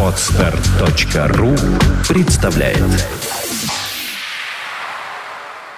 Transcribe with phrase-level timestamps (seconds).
[0.00, 1.54] Отстар.ру
[2.08, 2.82] представляет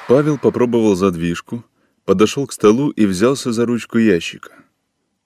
[0.07, 1.65] Павел попробовал задвижку,
[2.05, 4.53] подошел к столу и взялся за ручку ящика.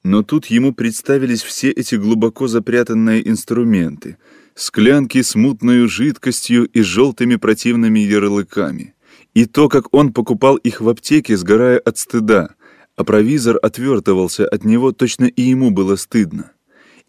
[0.03, 4.17] Но тут ему представились все эти глубоко запрятанные инструменты,
[4.55, 8.95] склянки с мутной жидкостью и желтыми противными ярлыками,
[9.35, 12.55] и то, как он покупал их в аптеке, сгорая от стыда,
[12.97, 16.52] а провизор отвертывался от него, точно и ему было стыдно.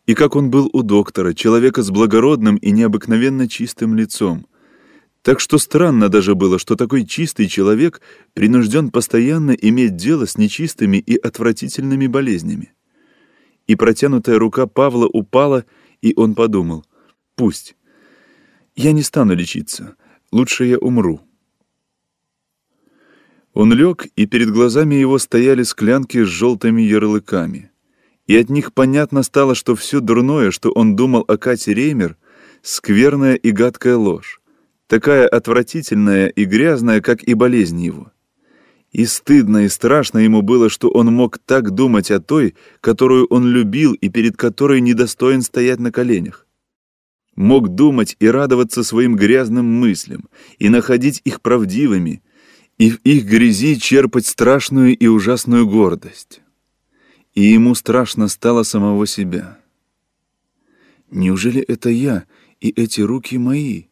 [0.05, 4.45] И как он был у доктора, человека с благородным и необыкновенно чистым лицом,
[5.21, 8.01] так что странно даже было, что такой чистый человек
[8.33, 12.73] принужден постоянно иметь дело с нечистыми и отвратительными болезнями.
[13.65, 15.63] И протянутая рука Павла упала,
[16.01, 16.85] и он подумал,
[17.35, 17.77] «Пусть.
[18.75, 19.95] Я не стану лечиться.
[20.33, 21.21] Лучше я умру».
[23.53, 27.71] Он лег, и перед глазами его стояли склянки с желтыми ярлыками.
[28.27, 32.17] И от них понятно стало, что все дурное, что он думал о Кате Реймер,
[32.61, 34.41] скверная и гадкая ложь
[34.93, 38.11] такая отвратительная и грязная, как и болезнь его.
[38.91, 43.49] И стыдно и страшно ему было, что он мог так думать о той, которую он
[43.49, 46.45] любил и перед которой недостоин стоять на коленях.
[47.35, 50.29] Мог думать и радоваться своим грязным мыслям,
[50.59, 52.21] и находить их правдивыми,
[52.77, 56.42] и в их грязи черпать страшную и ужасную гордость.
[57.33, 59.59] И ему страшно стало самого себя.
[61.09, 62.25] Неужели это я
[62.61, 63.85] и эти руки мои?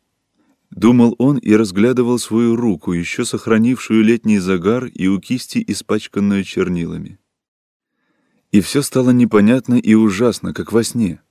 [0.69, 7.19] Думал он и разглядывал свою руку, еще сохранившую летний загар и у кисти, испачканную чернилами.
[8.51, 11.21] И все стало непонятно и ужасно, как во сне.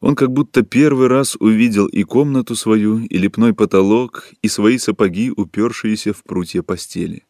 [0.00, 5.30] Он как будто первый раз увидел и комнату свою, и лепной потолок, и свои сапоги,
[5.30, 7.24] упершиеся в прутья постели.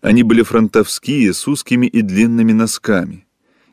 [0.00, 3.26] Они были фронтовские, с узкими и длинными носками.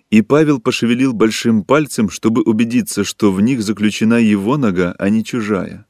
[0.10, 5.24] И Павел пошевелил большим пальцем, чтобы убедиться, что в них заключена его нога, а не
[5.24, 5.86] чужая.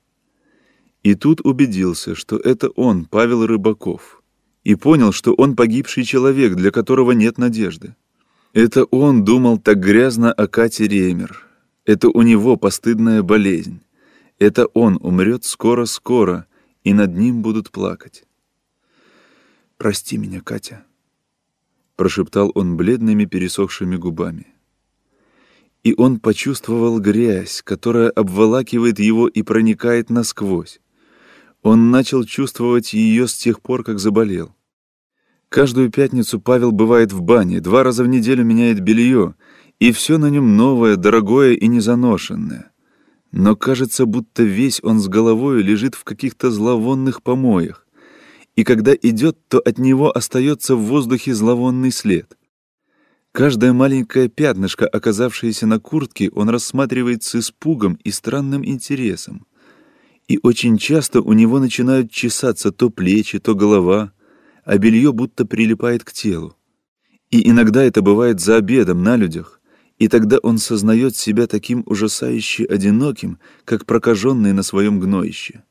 [1.04, 4.22] И тут убедился, что это он, Павел Рыбаков,
[4.64, 7.96] и понял, что он погибший человек, для которого нет надежды.
[8.53, 11.47] Это он думал так грязно о Кате Реймер.
[11.86, 13.81] Это у него постыдная болезнь.
[14.38, 16.46] Это он умрет скоро-скоро,
[16.84, 18.24] и над ним будут плакать.
[19.81, 20.86] «Прости меня, Катя»,—
[21.96, 24.46] прошептал он бледными пересохшими губами.
[25.84, 30.80] И он почувствовал грязь, которая обволакивает его и проникает насквозь.
[31.64, 34.53] Он начал чувствовать ее с тех пор, как заболел.
[35.50, 39.34] Каждую пятницу Павел бывает в бане, два раза в неделю меняет белье,
[39.80, 42.72] и все на нем новое, дорогое и незаношенное.
[43.31, 47.81] Но кажется, будто весь он с головой лежит в каких-то зловонных помоях,
[48.61, 52.38] и когда идет, то от него остается в воздухе зловонный след.
[53.31, 59.47] Каждое маленькое пятнышко, оказавшееся на куртке, он рассматривает с испугом и странным интересом
[60.31, 64.13] и очень часто у него начинают чесаться то плечи, то голова,
[64.63, 66.55] а белье будто прилипает к телу.
[67.31, 69.59] И иногда это бывает за обедом на людях,
[69.97, 75.63] и тогда он сознает себя таким ужасающе одиноким, как прокаженный на своем гноище.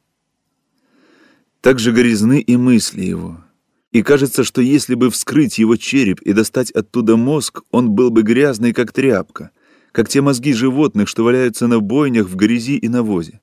[1.60, 3.44] Так же горизны и мысли его.
[3.92, 8.22] И кажется, что если бы вскрыть его череп и достать оттуда мозг, он был бы
[8.22, 9.50] грязный, как тряпка,
[9.92, 13.40] как те мозги животных, что валяются на бойнях в грязи и навозе.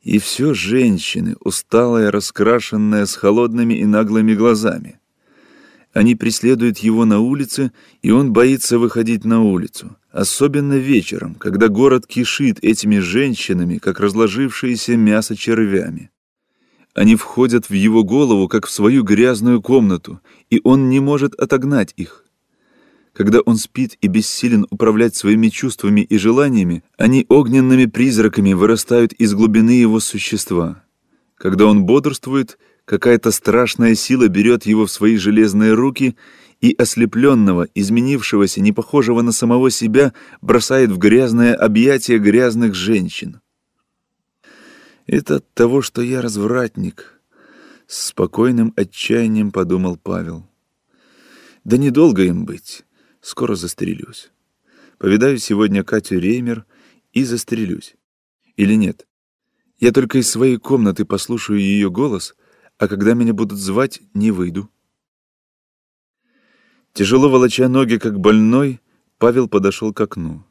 [0.00, 4.98] И все женщины, усталая, раскрашенная, с холодными и наглыми глазами.
[5.92, 7.70] Они преследуют его на улице,
[8.00, 9.96] и он боится выходить на улицу.
[10.10, 16.11] Особенно вечером, когда город кишит этими женщинами, как разложившееся мясо червями.
[16.94, 20.20] Они входят в его голову, как в свою грязную комнату,
[20.50, 22.24] и он не может отогнать их.
[23.14, 29.34] Когда он спит и бессилен управлять своими чувствами и желаниями, они огненными призраками вырастают из
[29.34, 30.82] глубины его существа.
[31.36, 36.16] Когда он бодрствует, какая-то страшная сила берет его в свои железные руки
[36.60, 43.40] и ослепленного, изменившегося, не похожего на самого себя, бросает в грязное объятие грязных женщин.
[45.06, 47.20] «Это от того, что я развратник»,—
[47.86, 50.48] с спокойным отчаянием подумал Павел.
[51.64, 52.84] «Да недолго им быть».
[53.22, 54.32] Скоро застрелюсь.
[54.98, 56.66] Повидаю сегодня Катю Реймер
[57.12, 57.94] и застрелюсь.
[58.56, 59.06] Или нет?
[59.78, 62.34] Я только из своей комнаты послушаю ее голос,
[62.78, 64.68] а когда меня будут звать, не выйду.
[66.94, 68.80] Тяжело волоча ноги, как больной,
[69.18, 70.44] Павел подошел к окну.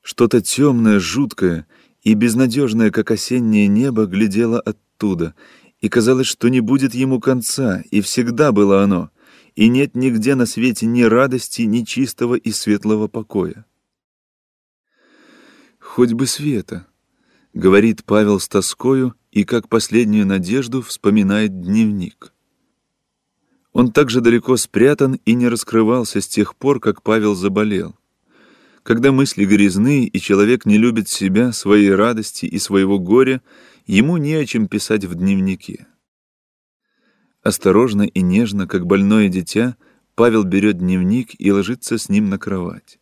[0.00, 1.66] Что-то темное, жуткое
[2.02, 5.34] и безнадежное, как осеннее небо, глядело оттуда,
[5.80, 9.10] и казалось, что не будет ему конца, и всегда было оно—
[9.54, 13.66] и нет нигде на свете ни радости, ни чистого и светлого покоя.
[15.78, 16.86] хоть бы света»,—
[17.54, 22.32] говорит Павел с тоскою и как последнюю надежду вспоминает дневник.
[23.72, 27.94] Он также далеко спрятан и не раскрывался с тех пор, как Павел заболел.
[28.82, 33.40] Когда мысли грязны, и человек не любит себя, своей радости и своего горя,
[33.86, 35.86] ему не о чем писать в дневнике.
[37.42, 39.76] Осторожно и нежно, как больное дитя,
[40.14, 42.98] Павел берет дневник и ложится с ним на кровать.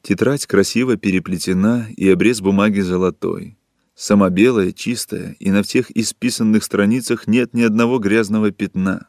[0.00, 3.58] Тетрадь красиво переплетена, и обрез бумаги золотой.
[3.94, 9.08] Сама белая, чистая, и на всех исписанных страницах нет ни одного грязного пятна.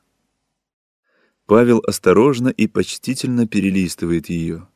[1.45, 4.67] Павел осторожно и почтительно перелистывает ее,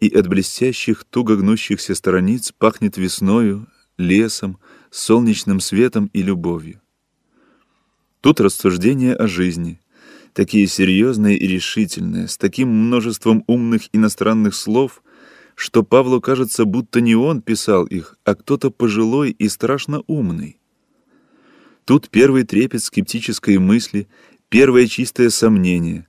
[0.00, 3.68] и от блестящих, туго гнущихся страниц пахнет весною,
[3.98, 4.58] лесом,
[4.90, 6.80] солнечным светом и любовью.
[8.20, 9.80] Тут рассуждения о жизни,
[10.32, 15.02] такие серьезные и решительные, с таким множеством умных иностранных слов,
[15.54, 20.58] что Павлу кажется, будто не он писал их, а кто-то пожилой и страшно умный.
[21.84, 24.08] Тут первый трепет скептической мысли,
[24.48, 26.06] первое чистое сомнение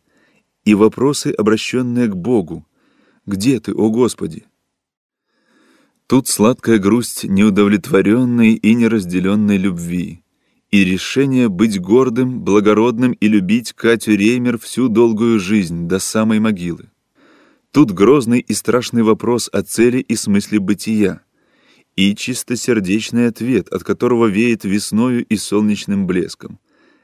[0.63, 2.65] и вопросы, обращенные к Богу.
[3.25, 4.45] «Где ты, о Господи?»
[6.07, 10.21] Тут сладкая грусть неудовлетворенной и неразделенной любви
[10.71, 16.89] и решение быть гордым, благородным и любить Катю Реймер всю долгую жизнь до самой могилы.
[17.71, 21.21] Тут грозный и страшный вопрос о цели и смысле бытия,
[21.97, 26.59] и чистосердечный ответ, от которого веет весною и солнечным блеском.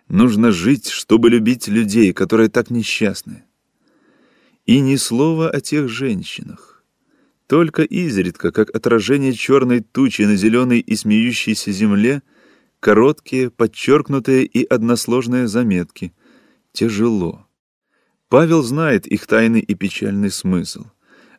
[0.08, 3.44] Нужно жить, чтобы любить людей, которые так несчастны.
[4.68, 6.84] И ни слова о тех женщинах.
[7.48, 12.22] Только изредка, как отражение черной тучи на зеленой и смеющейся земле,
[12.82, 16.14] короткие, подчеркнутые и односложные заметки.
[16.74, 17.48] Тяжело.
[18.28, 20.88] Павел знает их тайный и печальный смысл,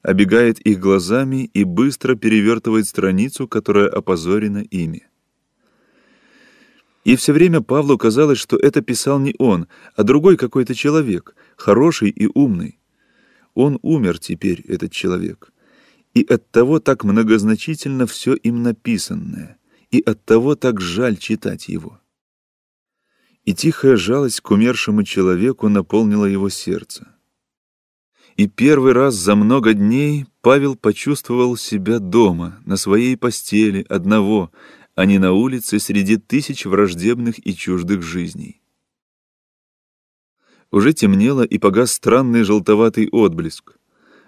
[0.01, 5.07] обегает их глазами и быстро перевертывает страницу, которая опозорена ими.
[7.05, 12.09] И все время Павлу казалось, что это писал не он, а другой какой-то человек, хороший
[12.09, 12.78] и умный.
[13.59, 15.53] Он умер теперь, этот человек.
[16.15, 19.59] И оттого так многозначительно все им написанное,
[19.91, 22.01] и оттого так жаль читать его
[23.49, 27.09] и тихая жалость к умершему человеку наполнила его сердце.
[28.37, 34.53] И первый раз за много дней Павел почувствовал себя дома, на своей постели, одного,
[34.97, 38.61] а не на улице среди тысяч враждебных и чуждых жизней.
[40.71, 43.77] Уже темнело и погас странный желтоватый отблеск.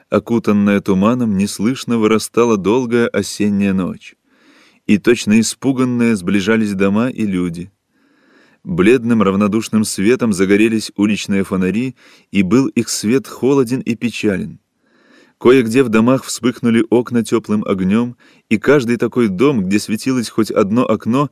[0.09, 4.17] Окутанная туманом, неслышно вырастала долгая осенняя ночь.
[4.87, 7.71] И точно испуганные сближались дома и люди—
[8.63, 11.97] Бледным равнодушным светом загорелись уличные фонари,
[12.31, 14.59] и был их свет холоден и печален.
[15.39, 18.17] Кое-где в домах вспыхнули окна теплым огнем,
[18.51, 21.31] и каждый такой дом, где светилось хоть одно окно,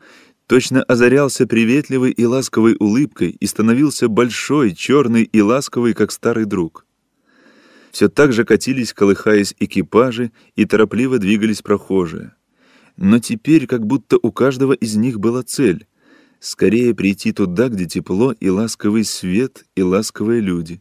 [0.49, 6.87] точно озарялся приветливой и ласковой улыбкой и становился большой, черный и ласковый, как старый друг.
[7.93, 12.35] Все так же катились, колыхаясь экипажи, и торопливо двигались прохожие.
[12.97, 15.87] Но теперь как будто у каждого из них была цель—
[16.41, 20.81] скорее прийти туда, где тепло и ласковый свет и ласковые люди.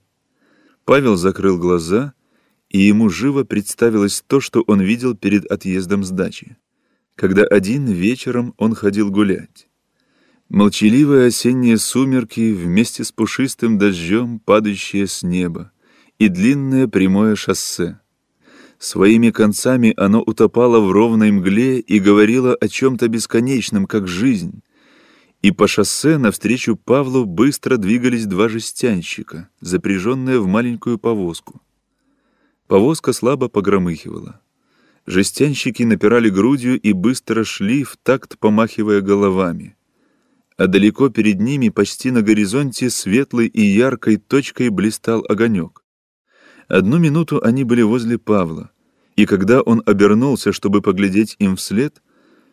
[0.85, 2.13] Павел закрыл глаза,
[2.69, 6.57] и ему живо представилось то, что он видел перед отъездом с дачи,
[7.17, 9.67] когда один вечером он ходил гулять.
[10.49, 15.71] Молчаливые осенние сумерки вместе с пушистым дождем, падающие с неба,
[16.19, 17.99] и длинное прямое шоссе.
[18.77, 24.61] Своими концами оно утопало в ровной мгле и говорило о чем-то бесконечном, как жизнь,
[25.41, 31.61] и по шоссе навстречу Павлу быстро двигались два жестянщика, запряженные в маленькую повозку.
[32.67, 34.39] Повозка слабо погромыхивала.
[35.07, 39.77] Жестянщики напирали грудью и быстро шли в такт, помахивая головами.
[40.57, 45.85] А далеко перед ними, почти на горизонте, светлой и яркой точкой блистал огонек.
[46.67, 48.69] Одну минуту они были возле Павла,
[49.15, 52.01] и когда он обернулся, чтобы поглядеть им вслед,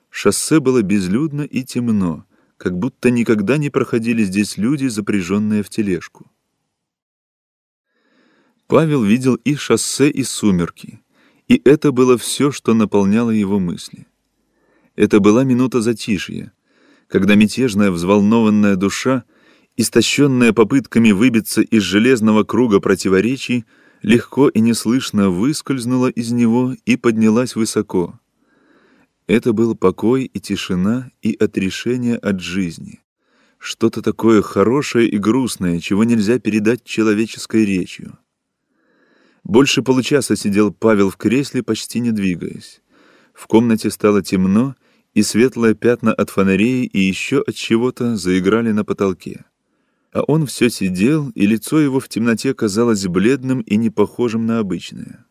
[0.08, 2.24] шоссе было безлюдно и темно,
[2.56, 6.30] как будто никогда не проходили здесь люди, запряженные в тележку.
[8.68, 11.00] Павел видел и шоссе, и сумерки,
[11.54, 14.06] и это было все, что наполняло его мысли.
[14.96, 16.52] Это была минута затишья,
[17.06, 19.24] когда мятежная взволнованная душа,
[19.76, 23.64] истощенная попытками выбиться из железного круга противоречий,
[24.02, 28.18] легко и неслышно выскользнула из него и поднялась высоко—
[29.26, 33.00] это был покой и тишина и отрешение от жизни.
[33.58, 38.18] Что-то такое хорошее и грустное, чего нельзя передать человеческой речью.
[39.44, 42.80] Больше получаса сидел Павел в кресле, почти не двигаясь.
[43.34, 44.74] В комнате стало темно,
[45.12, 49.44] и светлые пятна от фонарей и еще от чего-то заиграли на потолке.
[50.12, 54.60] А он все сидел, и лицо его в темноте казалось бледным и не похожим на
[54.60, 55.26] обычное.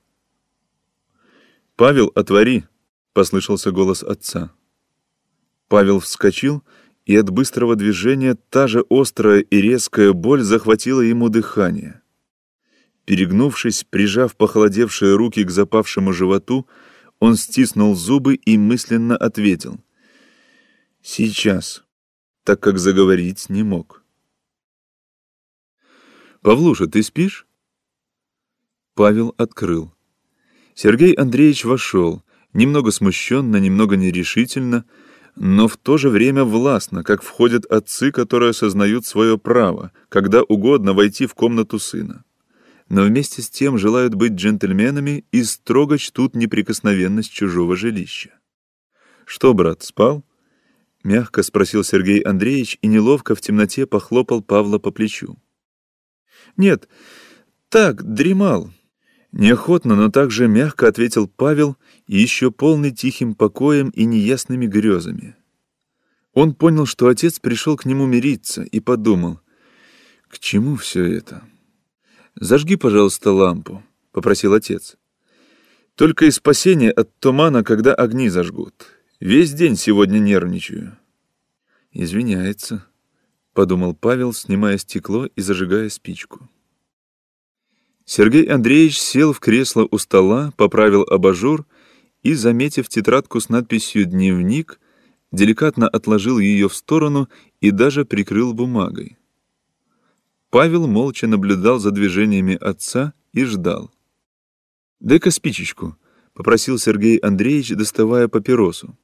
[1.75, 2.65] «Павел, отвори!»—
[3.13, 4.51] послышался голос отца.
[5.67, 6.63] Павел вскочил,
[7.05, 12.02] и от быстрого движения та же острая и резкая боль захватила ему дыхание.
[13.05, 16.67] Перегнувшись, прижав похолодевшие руки к запавшему животу,
[17.19, 19.79] он стиснул зубы и мысленно ответил.
[21.01, 21.83] «Сейчас»,
[22.43, 24.03] так как заговорить не мог.
[26.41, 27.47] «Павлуша, ты спишь?»
[28.95, 29.93] Павел открыл.
[30.75, 34.85] Сергей Андреевич вошел, немного смущенно, немного нерешительно,
[35.35, 40.93] но в то же время властно, как входят отцы, которые осознают свое право, когда угодно
[40.93, 42.23] войти в комнату сына.
[42.93, 48.29] Но вместе с тем желают быть джентльменами и строго чтут неприкосновенность чужого жилища.
[49.25, 50.23] «Что, брат, спал?»—
[51.03, 55.39] мягко спросил Сергей Андреевич и неловко в темноте похлопал Павла по плечу.
[56.55, 56.87] «Нет,
[57.69, 58.71] так, дремал»,
[59.31, 65.35] Неохотно, но также мягко ответил Павел, и еще полный тихим покоем и неясными грезами.
[66.33, 69.39] Он понял, что отец пришел к нему мириться, и подумал,
[70.27, 71.41] «К чему все это?»
[72.35, 74.97] «Зажги, пожалуйста, лампу»,— попросил отец.
[75.95, 78.87] «Только и спасение от тумана, когда огни зажгут.
[79.19, 80.97] Весь день сегодня нервничаю».
[81.91, 82.85] «Извиняется»,—
[83.53, 86.49] подумал Павел, снимая стекло и зажигая спичку.
[88.05, 91.65] Сергей Андреевич сел в кресло у стола, поправил абажур
[92.23, 94.79] и, заметив тетрадку с надписью «Дневник»,
[95.31, 97.29] деликатно отложил ее в сторону
[97.61, 99.17] и даже прикрыл бумагой.
[100.53, 103.91] Павел молча наблюдал за движениями отца и ждал.
[104.99, 105.97] «Дай-ка спичечку»,—
[106.35, 108.95] попросил Сергей Андреевич, доставая папиросу.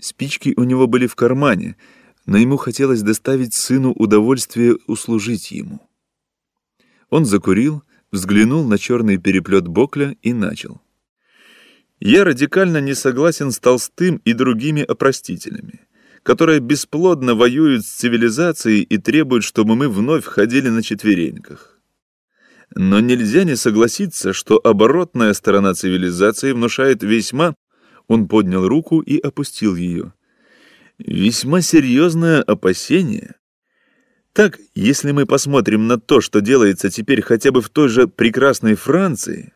[0.00, 1.76] Спички у него были в кармане,
[2.24, 5.86] но ему хотелось доставить сыну удовольствие услужить ему.
[7.10, 10.80] Он закурил, взглянул на черный переплет Бокля и начал.
[11.98, 15.80] «Я радикально не согласен с Толстым и другими опростителями,
[16.22, 21.78] которые бесплодно воюют с цивилизацией и требуют, чтобы мы вновь ходили на четвереньках.
[22.74, 27.54] Но нельзя не согласиться, что оборотная сторона цивилизации внушает весьма...»
[28.06, 30.12] Он поднял руку и опустил ее.
[30.98, 33.36] «Весьма серьезное опасение»
[34.32, 38.74] Так, если мы посмотрим на то, что делается теперь хотя бы в той же прекрасной
[38.74, 39.52] Франции...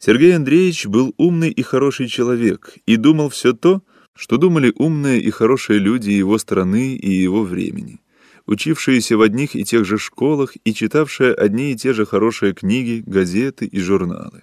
[0.00, 3.82] Сергей Андреевич был умный и хороший человек и думал все то,
[4.18, 8.00] что думали умные и хорошие люди его страны и его времени,
[8.46, 13.04] учившиеся в одних и тех же школах и читавшие одни и те же хорошие книги,
[13.06, 14.42] газеты и журналы.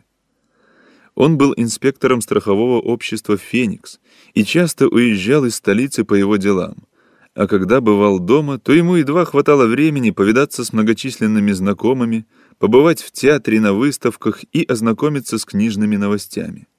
[1.13, 3.99] Он был инспектором страхового общества «Феникс»
[4.33, 6.75] и часто уезжал из столицы по его делам–
[7.35, 12.25] а когда бывал дома, то ему едва хватало времени повидаться с многочисленными знакомыми,
[12.59, 16.69] побывать в театре на выставках и ознакомиться с книжными новостями.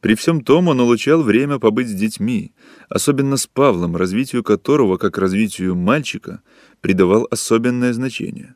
[0.00, 2.54] При всем том он улучшал время побыть с детьми,
[2.88, 6.42] особенно с Павлом, развитию которого, как развитию мальчика,
[6.80, 8.54] придавал особенное значение.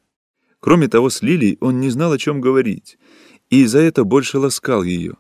[0.61, 2.99] Кроме того, с Лилией он не знал, о чем говорить,
[3.51, 5.15] и за это больше ласкал ее.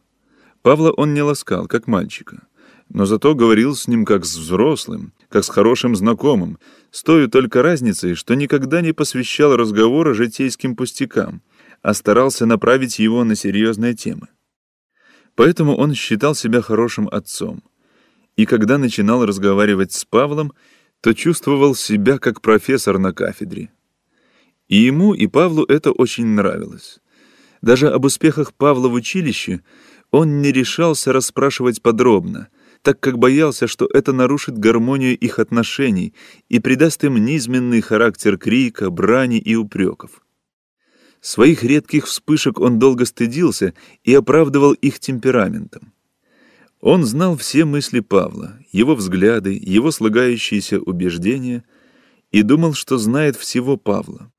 [0.63, 2.47] Павла он не ласкал, как мальчика
[2.89, 6.59] но зато говорил с ним как с взрослым, как с хорошим знакомым,
[6.91, 11.43] с той только разницей, что никогда не посвящал разговора житейским пустякам,
[11.83, 14.29] а старался направить его на серьезные темы.
[15.35, 17.63] Поэтому он считал себя хорошим отцом.
[18.37, 20.53] И когда начинал разговаривать с Павлом,
[21.01, 23.71] то чувствовал себя как профессор на кафедре.
[24.69, 27.01] И ему, и Павлу это очень нравилось.
[27.63, 29.61] Даже об успехах Павла в училище
[30.11, 32.49] он не решался расспрашивать подробно—
[32.85, 36.15] так как боялся, что это нарушит гармонию их отношений
[36.51, 40.24] и придаст им низменный характер крика, брани и упреков.
[41.25, 45.95] Своих редких вспышек он долго стыдился и оправдывал их темпераментом.
[46.83, 51.65] Он знал все мысли Павла, его взгляды, его слагающиеся убеждения,
[52.31, 54.31] и думал, что знает всего Павла.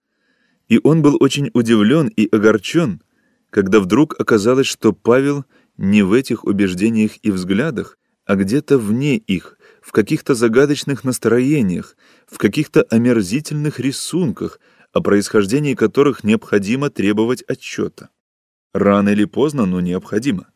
[0.67, 3.01] И он был очень удивлен и огорчен,
[3.49, 5.43] когда вдруг оказалось, что Павел
[5.77, 12.37] не в этих убеждениях и взглядах, а где-то вне их, в каких-то загадочных настроениях, в
[12.37, 14.59] каких-то омерзительных рисунках,
[14.95, 18.09] о происхождении которых необходимо требовать отчета.
[18.73, 20.47] Рано или поздно, но необходимо.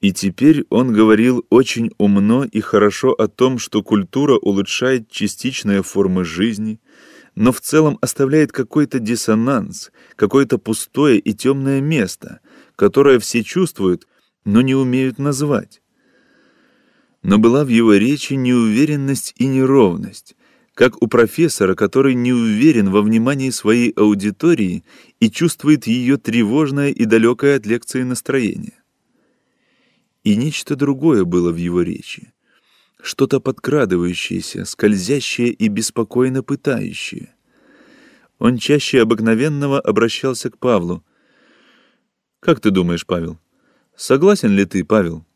[0.00, 6.24] И теперь он говорил очень умно и хорошо о том, что культура улучшает частичные формы
[6.24, 6.80] жизни,
[7.36, 12.40] но в целом оставляет какой-то диссонанс, какое-то пустое и темное место,
[12.74, 14.08] которое все чувствуют,
[14.44, 15.82] но не умеют назвать.
[17.22, 20.34] Но была в его речи неуверенность и неровность,
[20.78, 24.84] как у профессора, который не уверен во внимании своей аудитории
[25.18, 28.80] и чувствует ее тревожное и далекое от лекции настроение.
[30.22, 32.32] И нечто другое было в его речи,
[33.02, 37.34] что-то подкрадывающееся, скользящее и беспокойно пытающее.
[38.38, 41.04] Он чаще обыкновенного обращался к Павлу.
[42.38, 43.40] «Как ты думаешь, Павел?
[43.96, 45.26] Согласен ли ты, Павел?»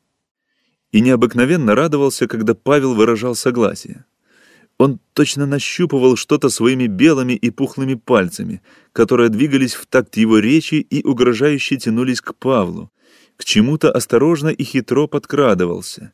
[0.93, 4.05] И необыкновенно радовался, когда Павел выражал согласие.
[4.83, 8.63] Он точно нащупывал что-то своими белыми и пухлыми пальцами,
[8.93, 12.91] которые двигались в такт его речи и угрожающе тянулись к Павлу,
[13.37, 16.13] к чему-то осторожно и хитро подкрадывался.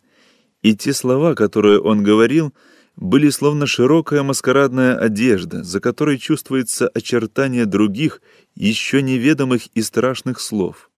[0.60, 2.52] И те слова, которые он говорил,
[2.94, 8.20] были словно широкая маскарадная одежда, за которой чувствуется очертание других,
[8.54, 10.90] еще неведомых и страшных слов.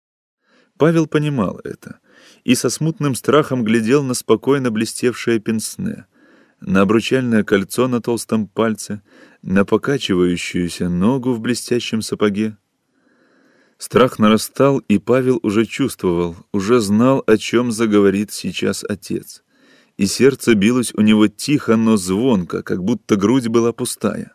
[0.76, 2.00] Павел понимал это
[2.42, 6.06] и со смутным страхом глядел на спокойно блестевшее пенсне—
[6.60, 9.02] на обручальное кольцо на толстом пальце,
[9.42, 12.56] на покачивающуюся ногу в блестящем сапоге.
[13.78, 19.42] Страх нарастал, и Павел уже чувствовал, уже знал, о чем заговорит сейчас отец.
[19.96, 24.32] И сердце билось у него тихо, но звонко, как будто грудь была пустая.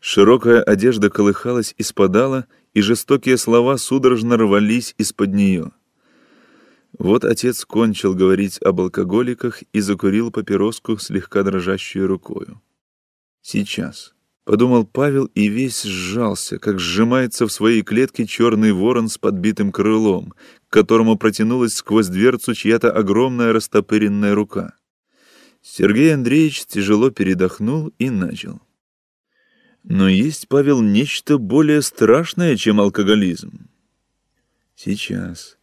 [0.00, 5.70] Широкая одежда колыхалась и спадала, и жестокие слова судорожно рвались из-под нее—
[6.98, 12.60] вот отец кончил говорить об алкоголиках и закурил папироску слегка дрожащую рукою.
[13.40, 19.72] «Сейчас»,— подумал Павел и весь сжался, как сжимается в своей клетке черный ворон с подбитым
[19.72, 20.34] крылом,
[20.68, 24.74] к которому протянулась сквозь дверцу чья-то огромная растопыренная рука.
[25.62, 28.60] Сергей Андреевич тяжело передохнул и начал.
[29.84, 33.68] Но есть, Павел, нечто более страшное, чем алкоголизм.
[34.76, 35.56] Сейчас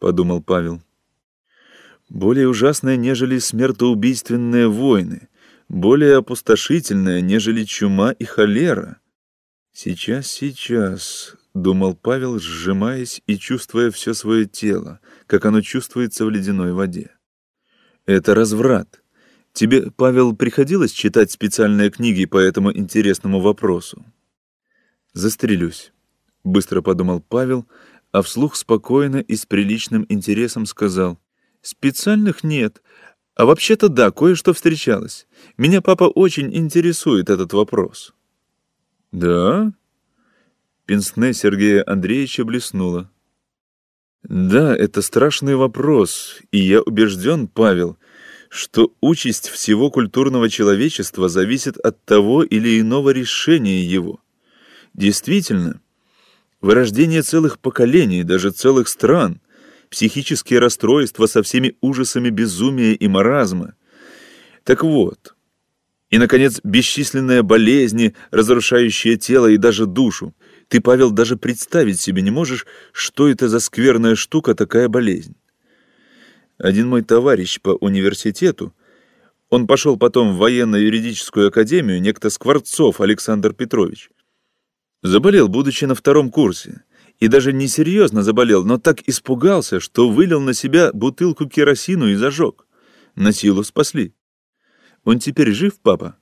[0.00, 0.82] подумал Павел.
[2.08, 5.28] Более ужасное, нежели смертоубийственные войны,
[5.68, 8.96] более опустошительное, нежели чума и холера.
[9.72, 16.72] Сейчас, сейчас, думал Павел, сжимаясь и чувствуя все свое тело, как оно чувствуется в ледяной
[16.72, 17.12] воде.
[18.06, 19.02] Это разврат.
[19.52, 24.04] Тебе, Павел, приходилось читать специальные книги по этому интересному вопросу?
[25.12, 25.92] Застрелюсь,
[26.44, 27.66] быстро подумал Павел,
[28.12, 31.18] а вслух спокойно и с приличным интересом сказал.
[31.62, 32.82] «Специальных нет.
[33.34, 35.26] А вообще-то да, кое-что встречалось.
[35.56, 38.14] Меня папа очень интересует этот вопрос».
[39.12, 39.72] «Да?»
[40.86, 43.10] Пенсне Сергея Андреевича блеснула.
[44.22, 47.96] «Да, это страшный вопрос, и я убежден, Павел,
[48.48, 54.20] что участь всего культурного человечества зависит от того или иного решения его.
[54.92, 55.80] Действительно,
[56.60, 59.40] вырождение целых поколений, даже целых стран,
[59.90, 63.74] психические расстройства со всеми ужасами безумия и маразма.
[64.64, 65.34] Так вот,
[66.10, 70.34] и, наконец, бесчисленные болезни, разрушающие тело и даже душу.
[70.68, 75.36] Ты, Павел, даже представить себе не можешь, что это за скверная штука такая болезнь.
[76.58, 78.74] Один мой товарищ по университету,
[79.48, 84.10] он пошел потом в военно-юридическую академию, некто Скворцов Александр Петрович,
[85.02, 86.84] Заболел, будучи на втором курсе.
[87.18, 92.14] И даже не серьезно заболел, но так испугался, что вылил на себя бутылку керосину и
[92.14, 92.66] зажег.
[93.14, 94.14] На силу спасли.
[95.04, 96.16] Он теперь жив, папа?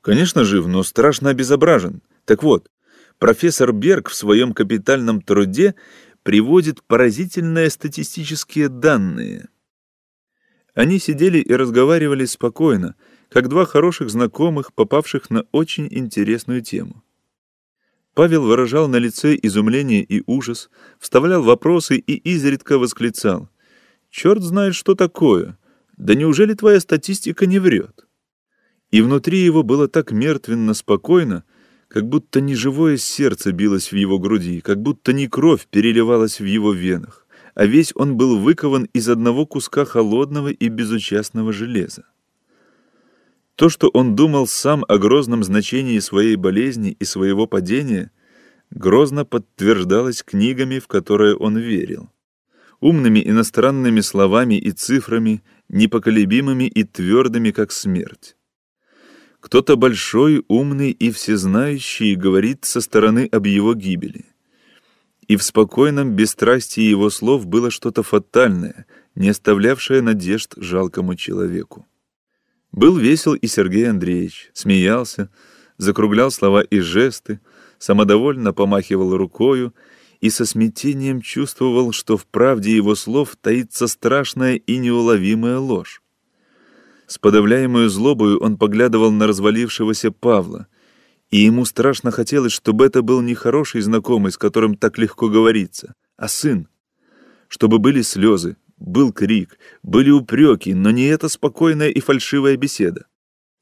[0.00, 2.02] Конечно, жив, но страшно обезображен.
[2.24, 2.70] Так вот,
[3.18, 5.74] профессор Берг в своем капитальном труде
[6.22, 9.48] приводит поразительные статистические данные.
[10.74, 12.94] Они сидели и разговаривали спокойно,
[13.28, 17.02] как два хороших знакомых, попавших на очень интересную тему.
[18.14, 23.48] Павел выражал на лице изумление и ужас, вставлял вопросы и изредка восклицал.
[24.10, 25.56] «Черт знает, что такое!
[25.96, 28.06] Да неужели твоя статистика не врет?»
[28.90, 31.44] И внутри его было так мертвенно спокойно,
[31.86, 36.44] как будто не живое сердце билось в его груди, как будто не кровь переливалась в
[36.44, 42.04] его венах, а весь он был выкован из одного куска холодного и безучастного железа.
[43.60, 48.10] То, что он думал сам о грозном значении своей болезни и своего падения,
[48.70, 52.08] грозно подтверждалось книгами, в которые он верил.
[52.80, 58.34] Умными иностранными словами и цифрами, непоколебимыми и твердыми, как смерть.
[59.40, 64.24] Кто-то большой, умный и всезнающий говорит со стороны об его гибели.
[65.28, 71.86] И в спокойном бесстрастии его слов было что-то фатальное, не оставлявшее надежд жалкому человеку.
[72.72, 75.28] Был весел и Сергей Андреевич, смеялся,
[75.76, 77.40] закруглял слова и жесты,
[77.78, 79.74] самодовольно помахивал рукою
[80.20, 86.02] и со смятением чувствовал, что в правде его слов таится страшная и неуловимая ложь.
[87.06, 90.68] С подавляемой злобою он поглядывал на развалившегося Павла,
[91.30, 95.94] и ему страшно хотелось, чтобы это был не хороший знакомый, с которым так легко говорится,
[96.16, 96.68] а сын.
[97.48, 103.06] Чтобы были слезы, был крик, были упреки, но не эта спокойная и фальшивая беседа.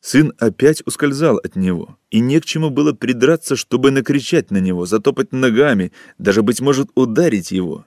[0.01, 4.87] Сын опять ускользал от него, и не к чему было придраться, чтобы накричать на него,
[4.87, 7.85] затопать ногами, даже, быть может, ударить его.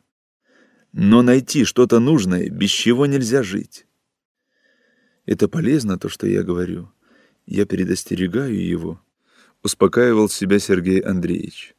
[0.92, 3.88] Но найти что-то нужное, без чего нельзя жить.
[5.26, 6.92] Это полезно, то, что я говорю.
[7.46, 9.02] Я предостерегаю его,—
[9.64, 11.76] успокаивал себя Сергей Андреевич.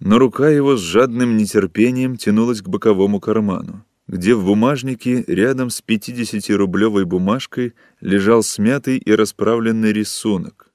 [0.00, 5.82] Но рука его с жадным нетерпением тянулась к боковому карману где в бумажнике рядом с
[5.82, 10.72] 50-рублевой бумажкой лежал смятый и расправленный рисунок.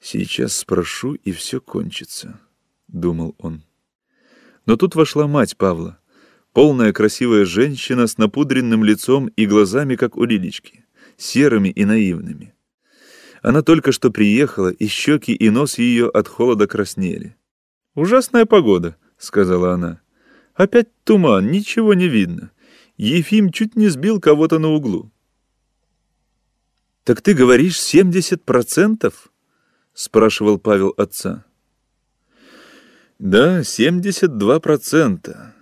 [0.00, 2.38] «Сейчас спрошу, и все кончится»,—
[2.88, 3.62] думал он.
[4.66, 5.98] Но тут вошла мать Павла,
[6.52, 10.84] полная красивая женщина с напудренным лицом и глазами, как у Лилечки,
[11.16, 12.54] серыми и наивными.
[13.40, 17.36] Она только что приехала, и щеки и нос ее от холода краснели.
[17.94, 20.00] «Ужасная погода»,— сказала она.
[20.58, 22.50] Опять туман, ничего не видно.
[22.96, 25.12] Ефим чуть не сбил кого-то на углу.
[27.04, 29.28] «Так ты говоришь, семьдесят процентов?»—
[29.94, 31.44] спрашивал Павел отца.
[33.20, 35.54] «Да, семьдесят два процента.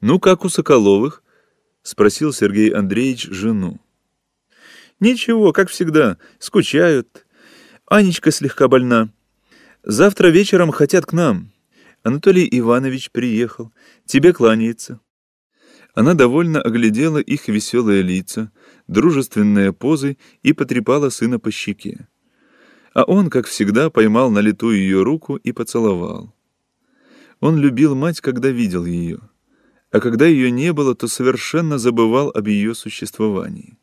[0.00, 1.24] Ну, как у Соколовых?»—
[1.82, 3.80] спросил Сергей Андреевич жену.
[5.00, 7.26] «Ничего, как всегда, скучают.
[7.84, 9.08] Анечка слегка больна.
[9.82, 11.50] Завтра вечером хотят к нам.
[12.08, 13.70] Анатолий Иванович приехал,
[14.06, 14.98] тебе кланяется».
[15.94, 18.50] Она довольно оглядела их веселые лица,
[18.86, 22.08] дружественные позы и потрепала сына по щеке.
[22.94, 26.34] А он, как всегда, поймал на лету ее руку и поцеловал.
[27.40, 29.20] Он любил мать, когда видел ее,
[29.90, 33.76] а когда ее не было, то совершенно забывал об ее существовании.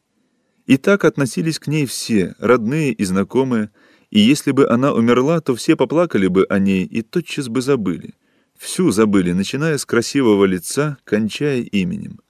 [0.65, 3.69] И так относились к ней все, родные и знакомые,
[4.09, 8.13] и если бы она умерла, то все поплакали бы о ней и тотчас бы забыли.
[8.57, 12.21] Всю забыли, начиная с красивого лица, кончая именем.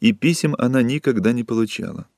[0.00, 2.08] И писем она никогда не получала.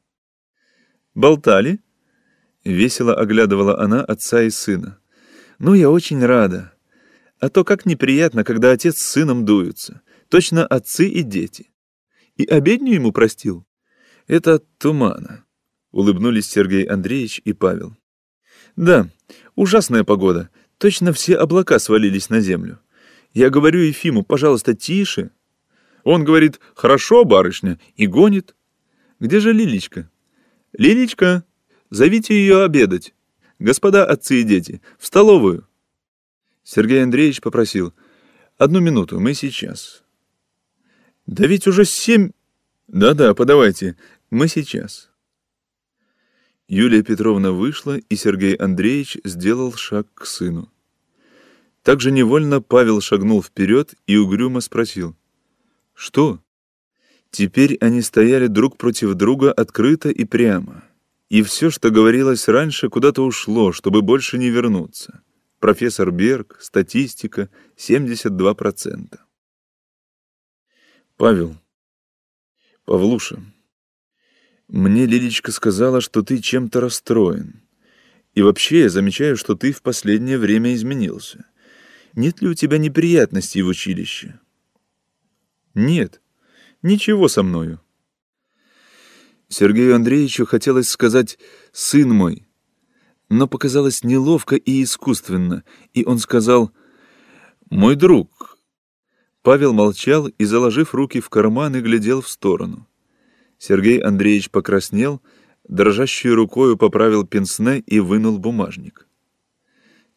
[1.15, 1.81] «Болтали?»—
[2.65, 4.99] весело оглядывала она отца и сына.
[5.59, 6.73] «Ну, я очень рада.
[7.41, 10.03] А то как неприятно, когда отец с сыном дуются.
[10.29, 11.71] Точно отцы и дети.
[12.37, 13.67] И обедню ему простил.
[14.27, 15.45] Это от тумана»,—
[15.91, 17.97] улыбнулись Сергей Андреевич и Павел.
[18.77, 19.09] Да,
[19.55, 20.51] ужасная погода.
[20.79, 22.81] Точно все облака свалились на землю.
[23.33, 25.31] Я говорю Ефиму, пожалуйста, тише.
[26.03, 28.55] Он говорит, хорошо, барышня, и гонит.
[29.21, 30.11] Где же Лилечка?
[30.73, 31.45] Лилечка,
[31.91, 33.15] зовите ее обедать.
[33.59, 35.67] Господа отцы и дети, в столовую.
[36.65, 37.95] Сергей Андреевич попросил,
[38.59, 40.03] одну минуту, мы сейчас.
[41.27, 42.31] Да ведь уже семь...
[42.89, 43.97] Да-да, подавайте,
[44.31, 45.11] мы сейчас.
[46.69, 50.73] Юлия Петровна вышла, и Сергей Андреевич сделал шаг к сыну.
[51.83, 55.15] Также невольно Павел шагнул вперед и угрюмо спросил.
[55.93, 56.41] «Что?»
[57.31, 60.85] Теперь они стояли друг против друга открыто и прямо.
[61.29, 65.21] И все, что говорилось раньше, куда-то ушло, чтобы больше не вернуться.
[65.59, 69.19] Профессор Берг, статистика, 72%.
[71.17, 71.57] Павел.
[72.85, 73.43] Павлуша.
[74.69, 77.63] Мне Лилечка сказала, что ты чем-то расстроен.
[78.35, 81.45] И вообще я замечаю, что ты в последнее время изменился.
[82.15, 84.41] Нет ли у тебя неприятностей в училище?
[85.75, 86.21] Нет,
[86.83, 87.81] ничего со мною.
[89.49, 91.39] Сергею Андреевичу хотелось сказать
[91.73, 92.47] «сын мой»,
[93.29, 96.73] но показалось неловко и искусственно, и он сказал
[97.71, 98.59] «мой друг».
[99.43, 102.89] Павел молчал и, заложив руки в карманы, глядел в сторону.
[103.67, 105.23] Сергей Андреевич покраснел,
[105.67, 109.09] дрожащей рукою поправил пенсне и вынул бумажник.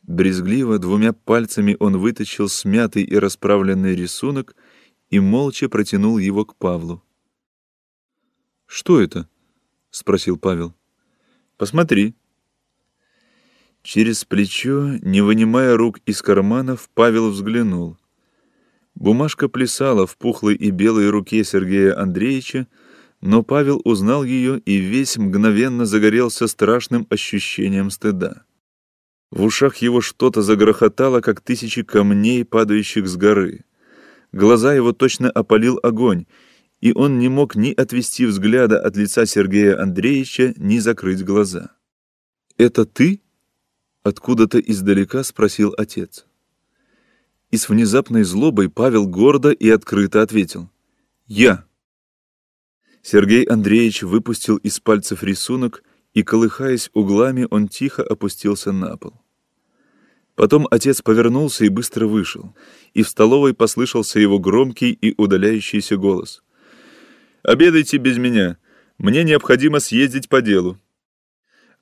[0.04, 4.54] Брезгливо двумя пальцами он вытащил смятый и расправленный рисунок
[5.10, 7.02] и молча протянул его к Павлу.
[8.66, 9.30] «Что это?»—
[9.92, 10.76] спросил Павел.
[11.56, 12.16] «Посмотри».
[13.82, 17.98] Через плечо, не вынимая рук из карманов, Павел взглянул.
[18.94, 22.68] Бумажка плясала в пухлой и белой руке Сергея Андреевича,
[23.28, 28.46] но Павел узнал ее и весь мгновенно загорелся страшным ощущением стыда.
[29.32, 33.66] В ушах его что-то загрохотало, как тысячи камней, падающих с горы.
[34.32, 36.26] Глаза его точно опалил огонь,
[36.80, 41.72] и он не мог ни отвести взгляда от лица Сергея Андреевича, ни закрыть глаза.
[42.58, 43.20] «Это ты?»—
[44.04, 46.26] откуда-то издалека спросил отец.
[47.52, 50.70] И с внезапной злобой Павел гордо и открыто ответил.
[51.26, 51.67] «Я».
[53.10, 55.82] Сергей Андреевич выпустил из пальцев рисунок,
[56.14, 59.14] и, колыхаясь углами, он тихо опустился на пол.
[60.36, 62.54] Потом отец повернулся и быстро вышел,
[62.94, 66.44] и в столовой послышался его громкий и удаляющийся голос.
[67.44, 68.58] «Обедайте без меня.
[68.98, 70.78] Мне необходимо съездить по делу».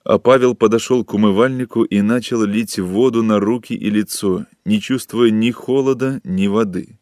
[0.03, 5.31] А Павел подошел к умывальнику и начал лить воду на руки и лицо, не чувствуя
[5.31, 6.99] ни холода, ни воды.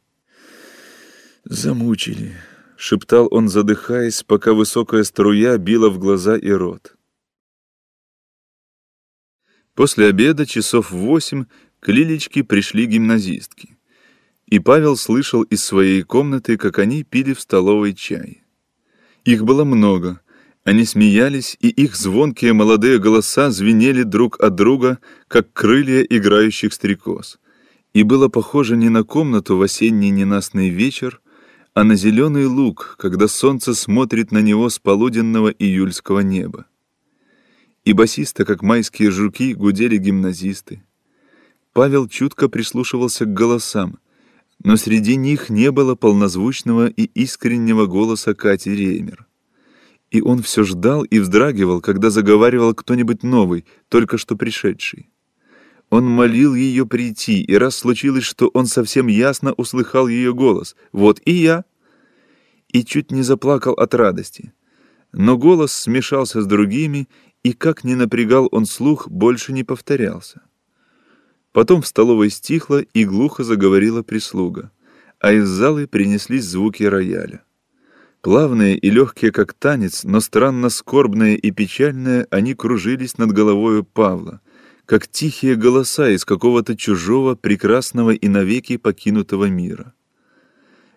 [1.44, 2.38] «Замучили»,—
[2.84, 6.98] шептал он, задыхаясь, пока высокая струя била в глаза и рот.
[9.74, 11.46] После обеда часов восемь
[11.80, 13.78] к Лилечке пришли гимназистки.
[14.48, 18.44] И Павел слышал из своей комнаты, как они пили в столовой чай.
[19.24, 20.20] Их было много,
[20.66, 27.40] они смеялись, и их звонкие молодые голоса звенели друг от друга, как крылья играющих стрекоз.
[27.94, 31.22] И было похоже не на комнату в осенний ненастный вечер,
[31.74, 36.66] а на зеленый луг, когда солнце смотрит на него с полуденного июльского неба.
[37.86, 40.84] И басиста, как майские жуки, гудели гимназисты.
[41.74, 43.98] Павел чутко прислушивался к голосам,
[44.64, 49.28] но среди них не было полнозвучного и искреннего голоса Кати Реймер
[50.14, 55.10] и он все ждал и вздрагивал, когда заговаривал кто-нибудь новый, только что пришедший.
[55.94, 61.22] Он молил ее прийти, и раз случилось, что он совсем ясно услыхал ее голос «Вот
[61.24, 61.66] и я!»
[62.68, 64.54] и чуть не заплакал от радости.
[65.12, 67.08] Но голос смешался с другими,
[67.44, 70.42] и как ни напрягал он слух, больше не повторялся.
[71.52, 74.72] Потом в столовой стихло и глухо заговорила прислуга,
[75.20, 77.44] а из залы принеслись звуки рояля.
[78.22, 84.42] Плавные и легкие, как танец, но странно скорбные и печальные, они кружились над головою Павла,
[84.86, 89.94] как тихие голоса из какого-то чужого, прекрасного и навеки покинутого мира.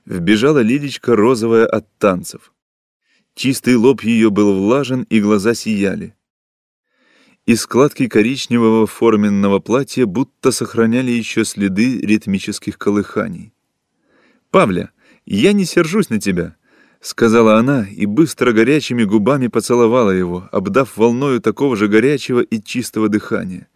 [0.05, 2.53] Вбежала Лилечка розовая от танцев.
[3.35, 6.15] Чистый лоб ее был влажен, и глаза сияли.
[7.45, 13.53] И складки коричневого форменного платья будто сохраняли еще следы ритмических колыханий.
[14.51, 14.91] «Павля,
[15.27, 16.57] я не сержусь на тебя»,—
[17.01, 23.09] сказала она и быстро горячими губами поцеловала его, обдав волною такого же горячего и чистого
[23.09, 23.69] дыхания.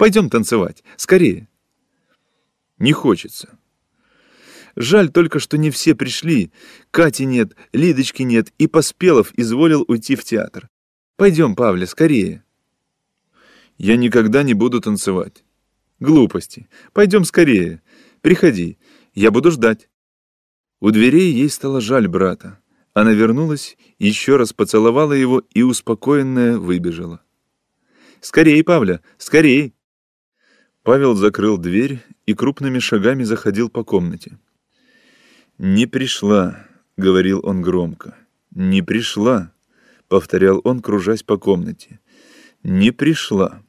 [0.00, 1.46] «Пойдем танцевать, скорее!»
[2.78, 3.58] «Не хочется».
[4.74, 6.52] Жаль только, что не все пришли.
[6.90, 10.70] Кати нет, Лидочки нет, и Поспелов изволил уйти в театр.
[11.16, 12.42] Пойдем, Павля, скорее.
[13.76, 15.44] Я никогда не буду танцевать.
[15.98, 16.66] Глупости.
[16.94, 17.82] Пойдем скорее.
[18.22, 18.78] Приходи.
[19.12, 19.90] Я буду ждать.
[20.80, 22.58] У дверей ей стало жаль брата.
[22.94, 27.20] Она вернулась, еще раз поцеловала его и, успокоенная, выбежала.
[28.22, 29.74] «Скорей, Павля, скорей!»
[30.82, 34.38] Павел закрыл дверь и крупными шагами заходил по комнате.
[35.58, 36.66] «Не пришла»,—
[36.96, 38.16] говорил он громко.
[38.50, 39.52] «Не пришла»,—
[40.08, 42.00] повторял он, кружась по комнате.
[42.62, 43.62] «Не пришла».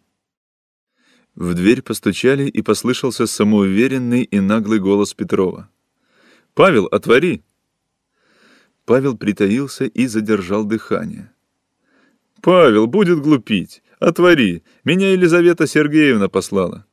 [1.36, 5.70] В дверь постучали, и послышался самоуверенный и наглый голос Петрова.
[6.54, 7.44] «Павел, отвори!»
[8.86, 11.32] Павел притаился и задержал дыхание.
[12.42, 13.84] «Павел, будет глупить!
[14.00, 14.64] Отвори!
[14.84, 16.86] Меня Елизавета Сергеевна послала!»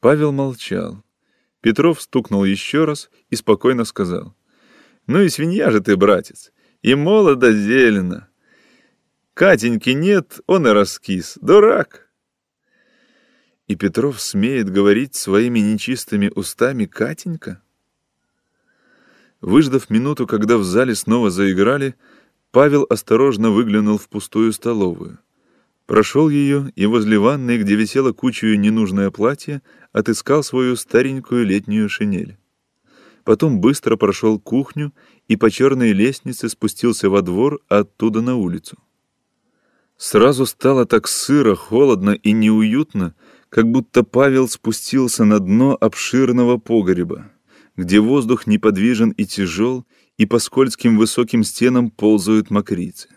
[0.00, 1.04] Павел молчал.
[1.60, 4.34] Петров стукнул еще раз и спокойно сказал.
[5.06, 6.52] «Ну и свинья же ты, братец!
[6.80, 8.28] И молодо зелено!
[9.34, 11.36] Катеньки нет, он и раскис.
[11.42, 12.08] Дурак!»
[13.66, 17.62] И Петров смеет говорить своими нечистыми устами «Катенька»?
[19.42, 21.94] Выждав минуту, когда в зале снова заиграли,
[22.50, 25.18] Павел осторожно выглянул в пустую столовую.
[25.86, 29.60] Прошел ее и возле ванной, где висело кучью ненужное платье,
[29.92, 32.36] отыскал свою старенькую летнюю шинель.
[33.24, 34.92] Потом быстро прошел кухню
[35.28, 38.78] и по черной лестнице спустился во двор, а оттуда на улицу.
[39.96, 43.14] Сразу стало так сыро, холодно и неуютно,
[43.50, 47.30] как будто Павел спустился на дно обширного погреба
[47.80, 49.86] где воздух неподвижен и тяжел,
[50.18, 53.08] и по скользким высоким стенам ползают мокрицы.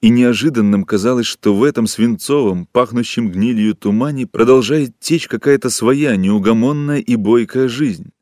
[0.00, 7.00] И неожиданным казалось, что в этом свинцовом, пахнущем гнилью тумане продолжает течь какая-то своя неугомонная
[7.00, 8.12] и бойкая жизнь.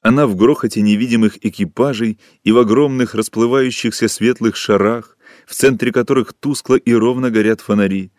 [0.00, 6.76] Она в грохоте невидимых экипажей и в огромных расплывающихся светлых шарах, в центре которых тускло
[6.76, 8.10] и ровно горят фонари.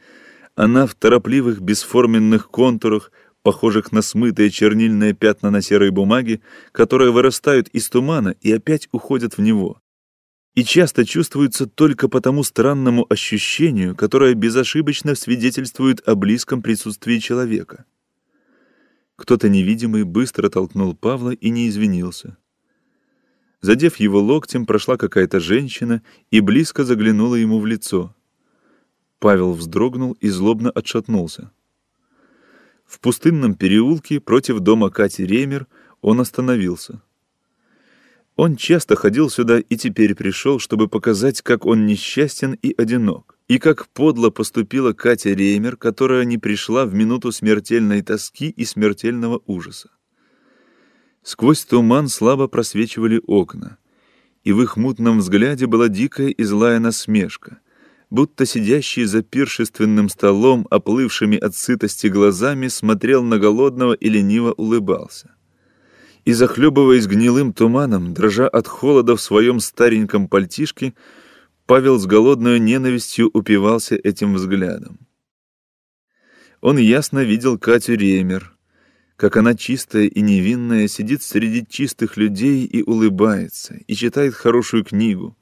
[0.56, 3.12] Она в торопливых бесформенных контурах,
[3.42, 6.42] похожих на смытые чернильные пятна на серой бумаге,
[6.74, 9.82] которые вырастают из тумана и опять уходят в него.
[10.58, 17.86] И часто чувствуются только по тому странному ощущению, которое безошибочно свидетельствует о близком присутствии человека.
[19.18, 22.38] Кто-то невидимый быстро толкнул Павла и не извинился.
[23.62, 28.16] Задев его локтем, прошла какая-то женщина и близко заглянула ему в лицо.
[29.20, 31.52] Павел вздрогнул и злобно отшатнулся.
[32.84, 35.68] В пустынном переулке против дома Кати Ремер
[36.02, 37.04] он остановился.
[38.38, 43.58] Он часто ходил сюда и теперь пришел, чтобы показать, как он несчастен и одинок, и
[43.58, 49.90] как подло поступила Катя Реймер, которая не пришла в минуту смертельной тоски и смертельного ужаса.
[51.24, 53.80] Сквозь туман слабо просвечивали окна,
[54.44, 57.58] и в их мутном взгляде была дикая и злая насмешка,
[58.12, 65.37] будто сидящий за пиршественным столом, оплывшими от сытости глазами, смотрел на голодного и лениво улыбался
[66.28, 70.94] и, захлебываясь гнилым туманом, дрожа от холода в своем стареньком пальтишке,
[71.66, 75.00] Павел с голодной ненавистью упивался этим взглядом.
[76.60, 78.58] Он ясно видел Катю Ремер,
[79.16, 85.38] как она чистая и невинная сидит среди чистых людей и улыбается, и читает хорошую книгу,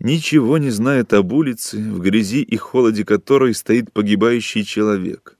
[0.00, 5.38] ничего не знает об улице, в грязи и холоде которой стоит погибающий человек.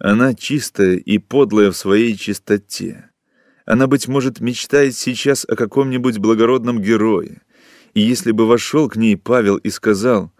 [0.00, 3.09] Она чистая и подлая в своей чистоте.
[3.70, 7.42] Она, быть может, мечтает сейчас о каком-нибудь благородном герое.
[7.94, 10.32] И если бы вошел к ней Павел и сказал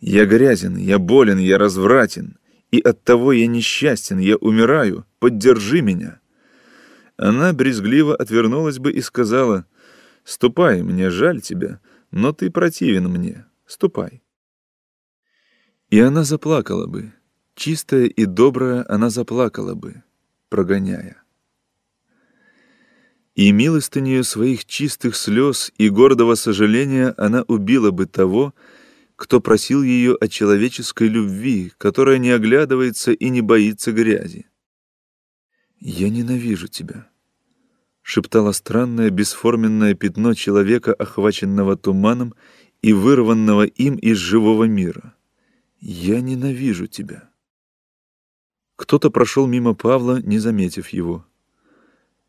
[0.00, 2.38] «Я грязен, я болен, я развратен,
[2.72, 6.18] и оттого я несчастен, я умираю, поддержи меня»,
[7.16, 9.64] она брезгливо отвернулась бы и сказала
[10.24, 11.78] «Ступай, мне жаль тебя,
[12.10, 14.24] но ты противен мне, ступай».
[15.90, 17.12] И она заплакала бы,
[17.54, 20.02] чистая и добрая она заплакала бы,
[20.48, 21.22] прогоняя
[23.36, 28.54] и милостынею своих чистых слез и гордого сожаления она убила бы того,
[29.14, 34.46] кто просил ее о человеческой любви, которая не оглядывается и не боится грязи.
[35.78, 37.08] «Я ненавижу тебя»,—
[38.02, 42.34] шептало странное бесформенное пятно человека, охваченного туманом
[42.80, 45.14] и вырванного им из живого мира.
[45.78, 47.28] «Я ненавижу тебя».
[48.76, 51.26] Кто-то прошел мимо Павла, не заметив его.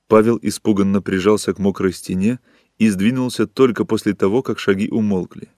[0.07, 2.39] Павел испуганно прижался к мокрой стене
[2.77, 5.49] и сдвинулся только после того, как шаги умолкли.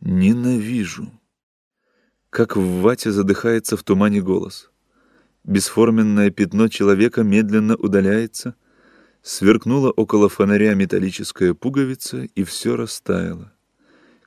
[0.00, 1.10] «Ненавижу!»
[2.30, 4.70] Как в вате задыхается в тумане голос.
[5.44, 8.54] Бесформенное пятно человека медленно удаляется,
[9.22, 13.52] сверкнула около фонаря металлическая пуговица, и все растаяло.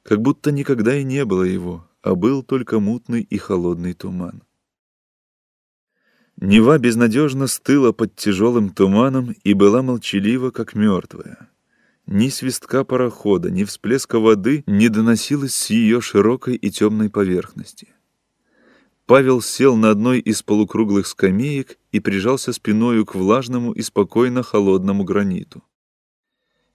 [0.04, 4.44] Как будто никогда и не было его, а был только мутный и холодный туман.
[6.42, 11.50] Нева безнадежно стыла под тяжелым туманом и была молчалива, как мертвая.
[12.08, 17.88] Ни свистка парохода, ни всплеска воды не доносилось с ее широкой и темной поверхности.
[19.06, 25.04] Павел сел на одной из полукруглых скамеек и прижался спиною к влажному и спокойно холодному
[25.04, 25.64] граниту.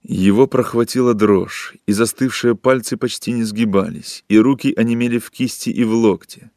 [0.03, 5.85] Его прохватила дрожь, и застывшие пальцы почти не сгибались, и руки онемели в кисти и
[5.85, 6.51] в локте.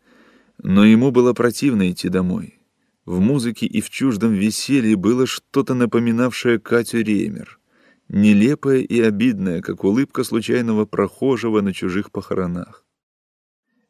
[0.62, 2.60] Но ему было противно идти домой.
[3.06, 7.60] В музыке и в чуждом веселье было что-то напоминавшее Катю Ремер,
[8.08, 12.86] нелепое и обидное, как улыбка случайного прохожего на чужих похоронах.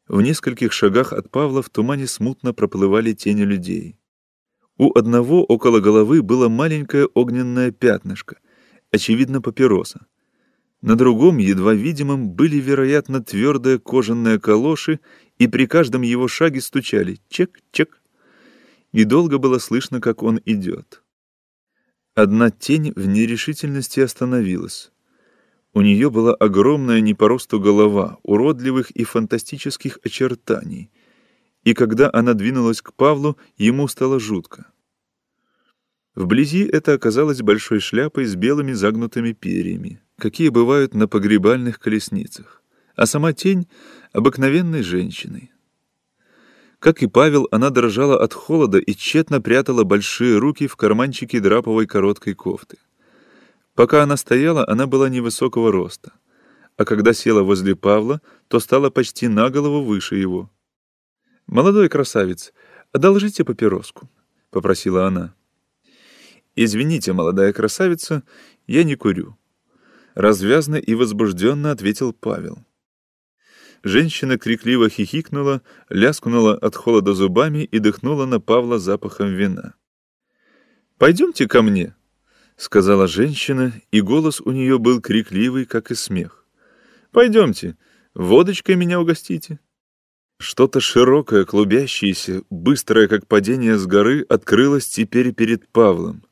[0.08, 3.96] В нескольких шагах от Павла в тумане смутно проплывали тени людей.
[4.78, 8.38] У одного около головы было маленькое огненное пятнышко,
[8.90, 10.06] очевидно, папироса.
[10.82, 14.98] На другом, едва видимом, были, вероятно, твердые кожаные калоши,
[15.38, 18.02] и при каждом его шаге стучали «чек-чек»
[18.94, 21.02] и долго было слышно, как он идет.
[22.14, 24.92] Одна тень в нерешительности остановилась.
[25.72, 30.92] У нее была огромная не по росту голова, уродливых и фантастических очертаний,
[31.64, 34.66] и когда она двинулась к Павлу, ему стало жутко.
[36.14, 42.62] Вблизи это оказалось большой шляпой с белыми загнутыми перьями, какие бывают на погребальных колесницах,
[42.94, 43.66] а сама тень—
[44.12, 45.50] обыкновенной женщиной.
[46.84, 51.86] Как и Павел, она дрожала от холода и тщетно прятала большие руки в карманчике драповой
[51.86, 52.76] короткой кофты.
[53.74, 56.12] Пока она стояла, она была невысокого роста,
[56.76, 60.50] а когда села возле Павла, то стала почти на голову выше его.
[61.46, 62.52] «Молодой красавец,
[62.92, 64.10] одолжите папироску»,—
[64.50, 65.34] попросила она.
[66.54, 68.24] «Извините, молодая красавица,
[68.66, 69.38] я не курю»,—
[70.14, 72.58] развязно и возбужденно ответил Павел.
[73.84, 75.60] Женщина крикливо хихикнула,
[75.90, 79.74] ляскнула от холода зубами и дыхнула на Павла запахом вина.
[80.96, 81.94] «Пойдемте ко мне»,—
[82.56, 86.46] сказала женщина, и голос у нее был крикливый, как и смех.
[87.10, 87.76] «Пойдемте,
[88.14, 89.58] водочкой меня угостите».
[90.38, 96.24] Что-то широкое, клубящееся, быстрое, как падение с горы, открылось теперь перед Павлом.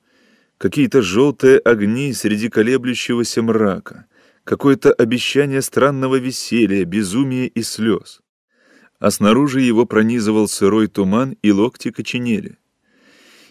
[0.57, 4.07] Какие-то желтые огни среди колеблющегося мрака,
[4.45, 8.21] какое-то обещание странного веселья, безумия и слез.
[8.99, 12.59] А снаружи его пронизывал сырой туман и локти коченели.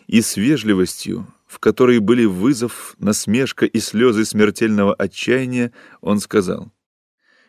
[0.07, 5.71] И с вежливостью, в которой были вызов, насмешка и слезы смертельного отчаяния,
[6.01, 6.71] он сказал,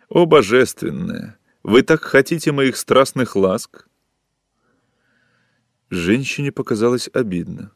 [0.09, 1.39] «О, божественное!
[1.63, 3.87] Вы так хотите моих страстных ласк?»
[5.91, 7.73] Женщине показалось обидно.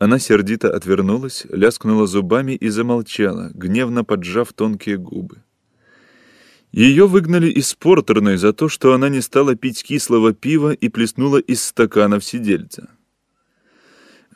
[0.00, 5.42] Она сердито отвернулась, ляскнула зубами и замолчала, гневно поджав тонкие губы.
[6.72, 11.36] Ее выгнали из портерной за то, что она не стала пить кислого пива и плеснула
[11.36, 12.88] из стакана в сидельца.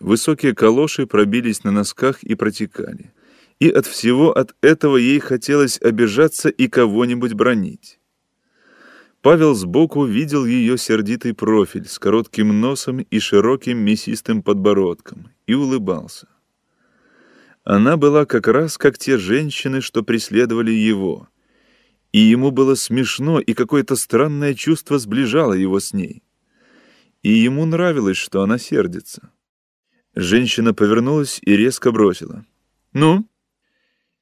[0.01, 3.15] Высокие калоши пробились на носках и протекали.
[3.59, 7.99] И от всего от этого ей хотелось обижаться и кого-нибудь бронить.
[9.25, 16.29] Павел сбоку видел ее сердитый профиль с коротким носом и широким мясистым подбородком и улыбался.
[17.65, 21.27] Она была как раз как те женщины, что преследовали его.
[22.13, 26.23] И ему было смешно, и какое-то странное чувство сближало его с ней.
[27.23, 29.31] И ему нравилось, что она сердится.
[30.15, 32.45] Женщина повернулась и резко бросила.
[32.93, 33.27] «Ну?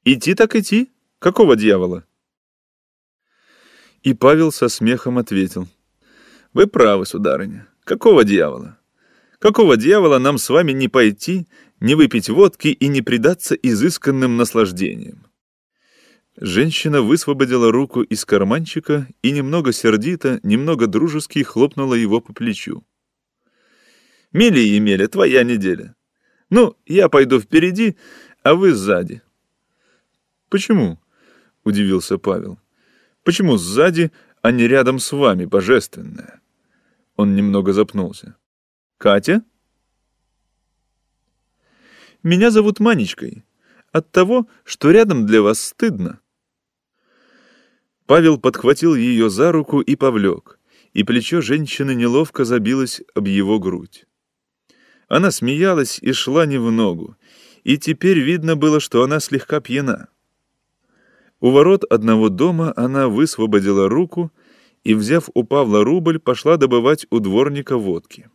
[0.04, 0.92] Идти так идти?
[1.18, 2.04] Какого дьявола?»
[4.02, 5.68] И Павел со смехом ответил.
[6.52, 7.68] «Вы правы, сударыня.
[7.84, 8.78] Какого дьявола?
[9.38, 11.46] Какого дьявола нам с вами не пойти,
[11.80, 15.26] не выпить водки и не предаться изысканным наслаждениям?»
[16.36, 22.84] Женщина высвободила руку из карманчика и немного сердито, немного дружески хлопнула его по плечу.
[24.32, 25.94] «Мили, Емеля, твоя неделя.
[26.50, 27.96] Ну, я пойду впереди,
[28.42, 29.22] а вы сзади».
[30.48, 30.98] «Почему?»—
[31.64, 32.58] удивился Павел.
[33.24, 34.10] Почему сзади,
[34.42, 36.40] а не рядом с вами, божественная?»
[37.16, 38.36] Он немного запнулся.
[38.98, 39.42] «Катя?»
[42.22, 43.44] «Меня зовут Манечкой.
[43.92, 46.20] От того, что рядом для вас стыдно».
[48.06, 50.58] Павел подхватил ее за руку и повлек,
[50.92, 54.06] и плечо женщины неловко забилось об его грудь.
[55.08, 57.16] Она смеялась и шла не в ногу,
[57.64, 60.08] и теперь видно было, что она слегка пьяна.
[61.42, 64.30] У ворот одного дома она высвободила руку
[64.84, 68.30] и, взяв у Павла рубль, пошла добывать у дворника водки.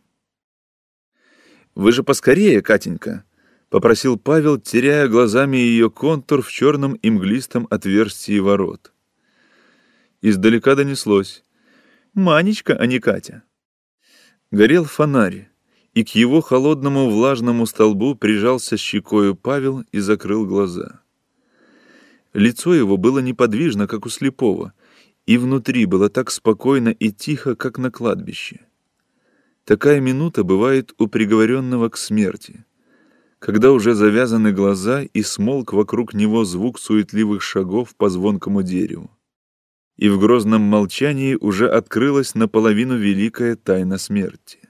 [1.74, 3.24] «Вы же поскорее, Катенька!»—
[3.70, 8.92] попросил Павел, теряя глазами ее контур в черном и мглистом отверстии ворот.
[10.20, 11.44] Издалека донеслось.
[12.12, 13.42] «Манечка, а не Катя!»
[14.50, 15.48] Горел фонарь,
[15.94, 21.00] и к его холодному влажному столбу прижался щекою Павел и закрыл глаза.
[22.38, 24.72] Лицо его было неподвижно, как у слепого,
[25.26, 28.60] и внутри было так спокойно и тихо, как на кладбище.
[29.64, 32.64] Такая минута бывает у приговоренного к смерти,
[33.40, 39.10] когда уже завязаны глаза и смолк вокруг него звук суетливых шагов по звонкому дереву.
[39.96, 44.60] И в грозном молчании уже открылась наполовину великая тайна смерти.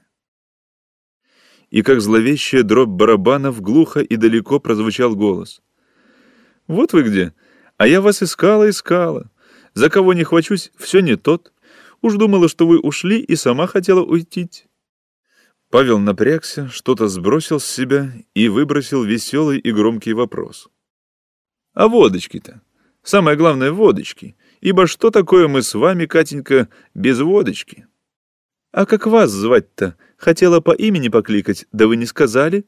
[1.69, 5.61] И как зловещая дробь барабанов глухо и далеко прозвучал голос.
[6.65, 7.31] «Вот вы где!»
[7.79, 9.31] А я вас искала, искала.
[9.73, 11.53] За кого не хвачусь, все не тот.
[12.01, 14.49] Уж думала, что вы ушли и сама хотела уйти.
[15.69, 20.67] Павел напрягся, что-то сбросил с себя и выбросил веселый и громкий вопрос.
[21.73, 22.61] А водочки-то?
[23.01, 24.35] Самое главное— водочки.
[24.59, 27.87] Ибо что такое мы с вами, Катенька, без водочки?
[28.73, 29.95] А как вас звать-то?
[30.17, 32.65] Хотела по имени покликать, да вы не сказали?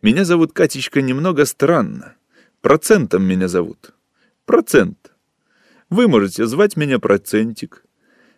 [0.00, 2.16] Меня зовут Катечка немного странно.
[2.62, 3.92] Процентом меня зовут.
[4.46, 5.12] Процент.
[5.90, 7.84] Вы можете звать меня Процентик.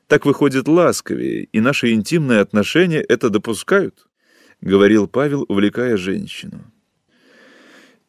[0.07, 4.07] Так выходит ласковее, и наши интимные отношения это допускают,—
[4.62, 6.72] говорил Павел, увлекая женщину.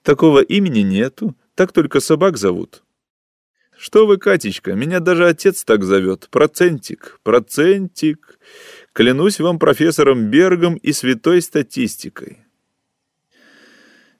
[0.03, 2.83] Такого имени нету, так только собак зовут.
[3.77, 6.29] Что вы, Катечка, меня даже отец так зовет.
[6.31, 8.39] Процентик, процентик.
[8.93, 12.44] Клянусь вам профессором Бергом и святой статистикой.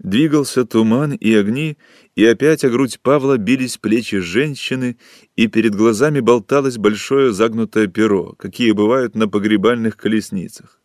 [0.06, 1.78] Двигался туман и огни,
[2.16, 5.00] и опять о грудь Павла бились плечи женщины,
[5.36, 10.80] и перед глазами болталось большое загнутое перо, какие бывают на погребальных колесницах.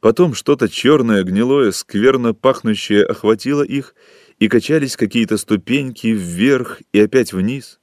[0.00, 3.94] Потом что-то черное, гнилое, скверно пахнущее охватило их,
[4.40, 7.78] и качались какие-то ступеньки вверх и опять вниз.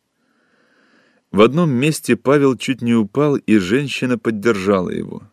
[1.32, 5.24] В одном месте Павел чуть не упал, и женщина поддержала его.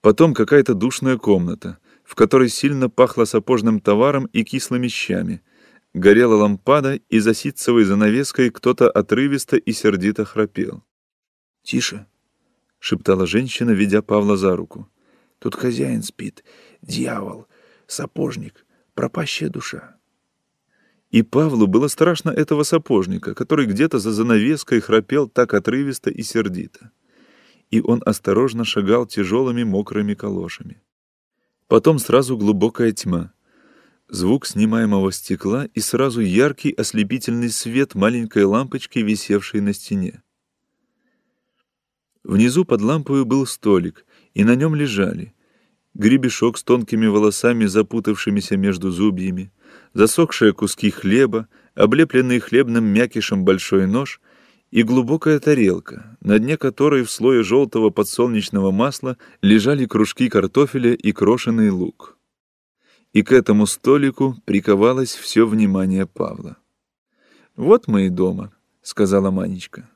[0.00, 1.76] Потом какая-то душная комната—
[2.10, 5.42] в которой сильно пахло сапожным товаром и кислыми щами.
[5.94, 10.82] Горела лампада, и за ситцевой занавеской кто-то отрывисто и сердито храпел.
[11.62, 12.06] «Тише!»
[12.80, 14.88] шептала женщина, ведя Павла за руку.
[15.38, 16.42] «Тут хозяин спит,
[16.82, 17.46] дьявол,
[17.86, 19.96] сапожник, пропащая душа».
[21.12, 26.90] И Павлу было страшно этого сапожника, который где-то за занавеской храпел так отрывисто и сердито.
[27.70, 30.82] И он осторожно шагал тяжелыми мокрыми калошами.
[31.70, 33.32] Потом сразу глубокая тьма.
[34.08, 40.20] Звук снимаемого стекла и сразу яркий ослепительный свет маленькой лампочки, висевшей на стене.
[42.24, 44.04] Внизу под лампою был столик,
[44.34, 45.32] и на нем лежали
[45.94, 49.52] гребешок с тонкими волосами, запутавшимися между зубьями,
[49.94, 51.46] засохшие куски хлеба,
[51.76, 54.20] облепленный хлебным мякишем большой нож
[54.70, 61.12] и глубокая тарелка, на дне которой в слое желтого подсолнечного масла лежали кружки картофеля и
[61.12, 62.16] крошеный лук.
[63.12, 66.56] И к этому столику приковалось все внимание Павла.
[67.56, 68.52] «Вот мы и дома»,—
[68.82, 69.90] сказала Манечка.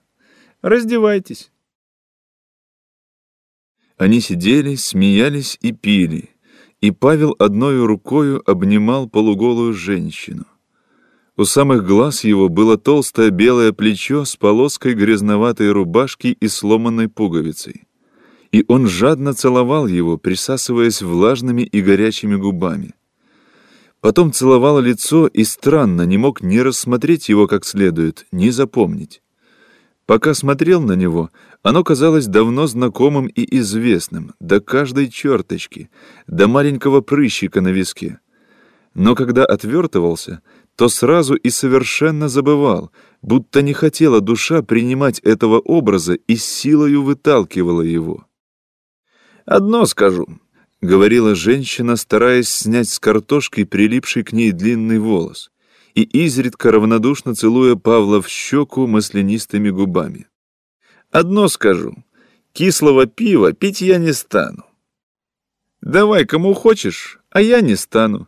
[0.60, 1.52] «Раздевайтесь».
[3.96, 6.30] Они сидели, смеялись и пили,
[6.80, 10.46] и Павел одной рукою обнимал полуголую женщину.
[11.36, 17.88] У самых глаз его было толстое белое плечо с полоской грязноватой рубашки и сломанной пуговицей.
[18.52, 22.94] И он жадно целовал его, присасываясь влажными и горячими губами.
[24.00, 29.20] Потом целовал лицо и странно не мог ни рассмотреть его как следует, ни запомнить.
[30.06, 31.30] Пока смотрел на него,
[31.62, 35.90] оно казалось давно знакомым и известным, до каждой черточки,
[36.28, 38.20] до маленького прыщика на виске.
[38.94, 40.42] Но когда отвертывался,
[40.76, 42.90] то сразу и совершенно забывал,
[43.22, 48.26] будто не хотела душа принимать этого образа и силою выталкивала его.
[49.44, 50.26] «Одно скажу»,—
[50.80, 55.50] говорила женщина, стараясь снять с картошки прилипший к ней длинный волос
[55.94, 60.26] и изредка равнодушно целуя Павла в щеку маслянистыми губами.
[61.10, 62.04] «Одно скажу.
[62.52, 64.64] Кислого пива пить я не стану.
[65.80, 68.26] Давай кому хочешь, а я не стану.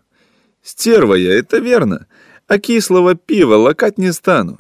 [0.63, 2.07] Стерва я, это верно,
[2.47, 4.59] а кислого пива лакать не стану.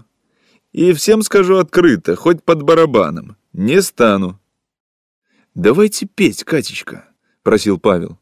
[0.73, 4.41] И всем скажу открыто, хоть под барабаном, не стану».
[5.55, 7.09] «Давайте петь, Катечка»,—
[7.43, 8.19] просил Павел.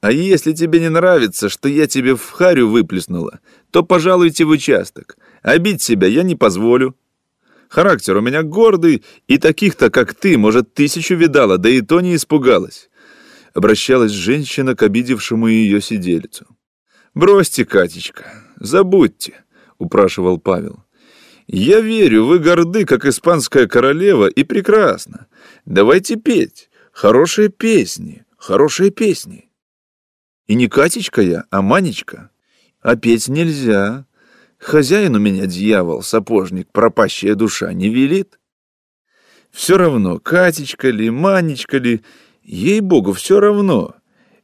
[0.00, 3.40] А если тебе не нравится, что я тебе в харю выплеснула,
[3.72, 5.16] то пожалуйте в участок.
[5.42, 6.94] А бить себя я не позволю.
[7.68, 12.14] Характер у меня гордый, и таких-то, как ты, может, тысячу видала, да и то не
[12.14, 12.88] испугалась.
[13.54, 16.46] Обращалась женщина к обидевшему ее сиделицу.
[17.14, 19.44] «Бросьте, Катечка, забудьте»,—
[19.78, 20.84] упрашивал Павел.
[21.46, 25.26] «Я верю, вы горды, как испанская королева, и прекрасно.
[25.64, 26.70] Давайте петь.
[26.92, 29.48] Хорошие песни, хорошие песни».
[30.46, 32.30] И не Катечка я, а Манечка.
[32.80, 34.06] А петь нельзя.
[34.58, 38.40] Хозяин у меня дьявол, сапожник, пропащая душа, не велит.
[39.50, 42.02] Все равно, Катечка ли, Манечка ли,
[42.42, 43.94] ей-богу, все равно.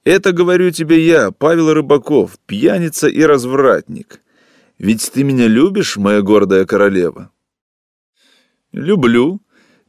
[0.04, 4.20] Это говорю тебе я, Павел Рыбаков, пьяница и развратник.
[4.78, 7.30] Ведь ты меня любишь, моя гордая королева?
[8.70, 9.40] Люблю,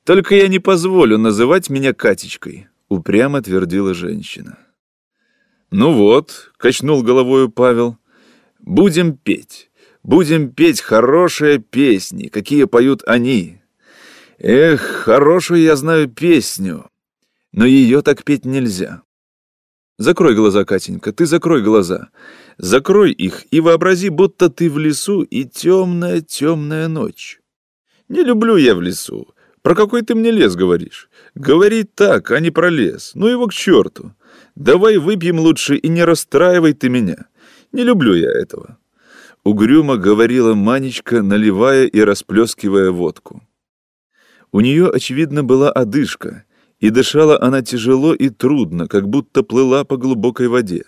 [0.05, 4.57] только я не позволю называть меня Катечкой, упрямо твердила женщина.
[5.72, 7.97] «Ну вот»,— качнул головою Павел,—
[8.59, 9.70] «будем петь,
[10.03, 13.59] будем петь хорошие песни, какие поют они.
[14.38, 16.89] Эх, хорошую я знаю песню,
[17.51, 19.01] но ее так петь нельзя».
[19.98, 22.10] Закрой глаза, Катенька, ты закрой глаза.
[22.58, 27.39] Закрой их и вообрази, будто ты в лесу и темная-темная ночь.
[28.10, 29.34] Не люблю я в лесу.
[29.62, 31.10] Про какой ты мне лес говоришь?
[31.34, 33.14] Говори так, а не про лес.
[33.16, 34.14] Ну его к черту.
[34.56, 37.26] Давай выпьем лучше и не расстраивай ты меня.
[37.72, 38.78] Не люблю я этого.
[39.43, 43.41] Угрюмо говорила Манечка, наливая и расплескивая водку.
[44.52, 46.45] У нее, очевидно, была одышка,
[46.80, 50.84] и дышала она тяжело и трудно, как будто плыла по глубокой воде.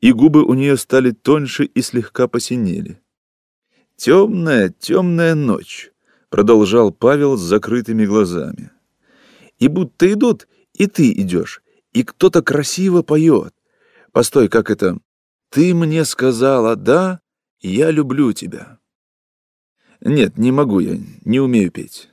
[0.00, 3.00] И губы у нее стали тоньше и слегка посинели.
[3.96, 5.92] «Темная, темная ночь»,—
[6.28, 8.70] продолжал Павел с закрытыми глазами.
[9.58, 11.62] «И будто идут, и ты идешь,
[11.92, 13.54] и кто-то красиво поет.
[14.12, 14.98] Постой, как это?
[15.48, 17.20] Ты мне сказала, да,
[17.60, 18.78] я люблю тебя.
[20.00, 22.10] Нет, не могу я, не умею петь.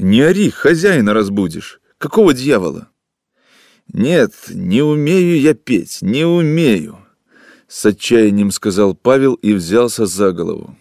[0.00, 1.78] Не ори, хозяина разбудишь.
[1.98, 2.88] Какого дьявола?
[3.92, 6.96] Нет, не умею я петь, не умею.
[7.68, 10.74] С отчаянием сказал Павел и взялся за голову.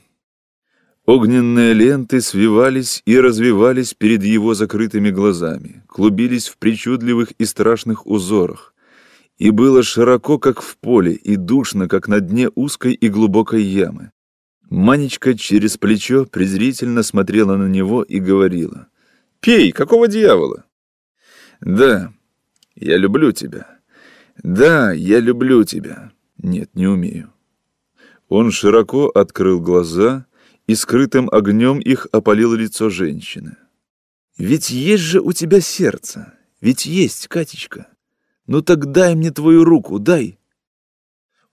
[1.05, 8.73] Огненные ленты свивались и развивались перед его закрытыми глазами, клубились в причудливых и страшных узорах.
[9.37, 14.11] И было широко, как в поле, и душно, как на дне узкой и глубокой ямы.
[14.69, 18.87] Манечка через плечо презрительно смотрела на него и говорила,
[19.39, 20.65] Пей, какого дьявола?
[21.61, 22.13] Да,
[22.75, 23.79] я люблю тебя.
[24.41, 26.11] Да, я люблю тебя.
[26.37, 27.33] Нет, не умею.
[28.29, 30.25] Он широко открыл глаза
[30.67, 33.57] и скрытым огнем их опалил лицо женщины.
[34.37, 37.87] «Ведь есть же у тебя сердце, ведь есть, Катечка.
[38.45, 40.37] Ну так дай мне твою руку, дай!»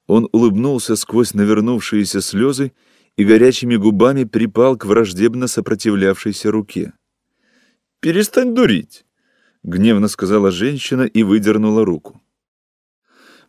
[0.07, 2.73] Он улыбнулся сквозь навернувшиеся слезы
[3.17, 6.93] и горячими губами припал к враждебно сопротивлявшейся руке.
[8.07, 9.05] «Перестань дурить!»—
[9.65, 12.23] гневно сказала женщина и выдернула руку.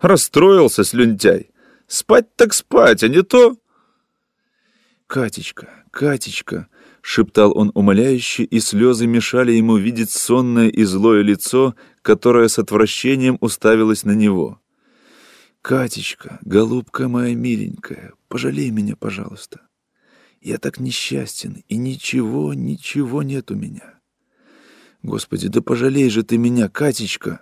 [0.02, 1.52] «Расстроился, слюнтяй!
[1.86, 3.56] Спать так спать, а не то...»
[5.06, 6.70] «Катечка, Катечка!»—
[7.02, 13.38] шептал он умоляюще, и слезы мешали ему видеть сонное и злое лицо, которое с отвращением
[13.42, 14.60] уставилось на него.
[15.62, 19.62] «Катечка, голубка моя миленькая, пожалей меня, пожалуйста.
[20.42, 23.97] Я так несчастен, и ничего, ничего нет у меня.
[25.04, 27.42] Господи, да пожалей же ты меня, Катечка!»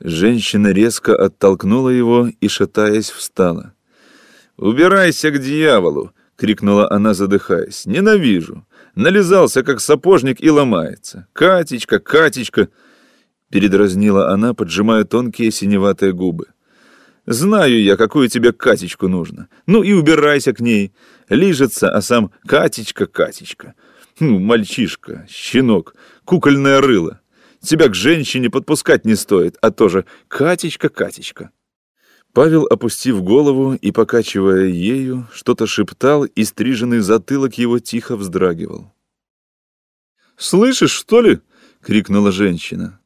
[0.00, 3.74] Женщина резко оттолкнула его и, шатаясь, встала.
[4.56, 7.86] «Убирайся к дьяволу!»— крикнула она, задыхаясь.
[7.86, 8.66] «Ненавижу!
[8.94, 11.26] Нализался, как сапожник, и ломается!
[11.32, 12.68] Катечка, Катечка!»
[13.50, 16.46] Передразнила она, поджимая тонкие синеватые губы.
[17.26, 19.48] «Знаю я, какую тебе Катечку нужно.
[19.66, 20.92] Ну и убирайся к ней.
[21.28, 23.74] Лижется, а сам Катечка, Катечка.
[24.20, 25.94] Ну, мальчишка, щенок,
[26.24, 27.20] кукольное рыло.
[27.60, 31.50] Тебя к женщине подпускать не стоит, а тоже Катечка, Катечка».
[32.32, 38.92] Павел, опустив голову и покачивая ею, что-то шептал, и стриженный затылок его тихо вздрагивал.
[40.36, 41.38] «Слышишь, что ли?»—
[41.80, 42.98] крикнула женщина.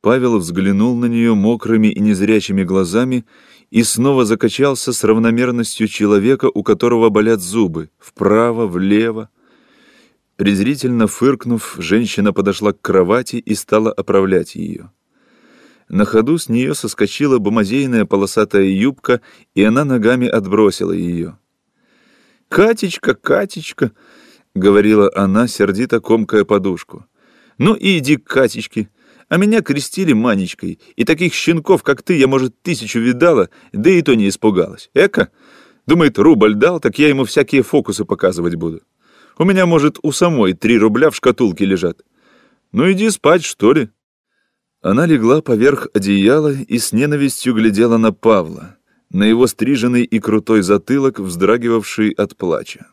[0.00, 3.24] Павел взглянул на нее мокрыми и незрячими глазами
[3.70, 9.30] и снова закачался с равномерностью человека, у которого болят зубы, вправо, влево.
[10.36, 14.90] Презрительно фыркнув, женщина подошла к кровати и стала оправлять ее.
[15.88, 19.20] На ходу с нее соскочила бумазейная полосатая юбка,
[19.54, 21.38] и она ногами отбросила ее.
[22.48, 23.92] «Катечка, Катечка!»—
[24.54, 27.06] говорила она, сердито комкая подушку.
[27.58, 28.88] «Ну и иди к Катечке!»
[29.32, 34.02] А меня крестили Манечкой, и таких щенков, как ты, я, может, тысячу видала, да и
[34.02, 34.90] то не испугалась.
[34.92, 35.30] Эка?
[35.86, 38.82] Думает, рубль дал, так я ему всякие фокусы показывать буду.
[39.38, 42.02] У меня, может, у самой три рубля в шкатулке лежат.
[42.72, 43.90] Ну иди спать, что ли?»
[44.80, 48.76] Она легла поверх одеяла и с ненавистью глядела на Павла,
[49.10, 52.86] на его стриженный и крутой затылок, вздрагивавший от плача.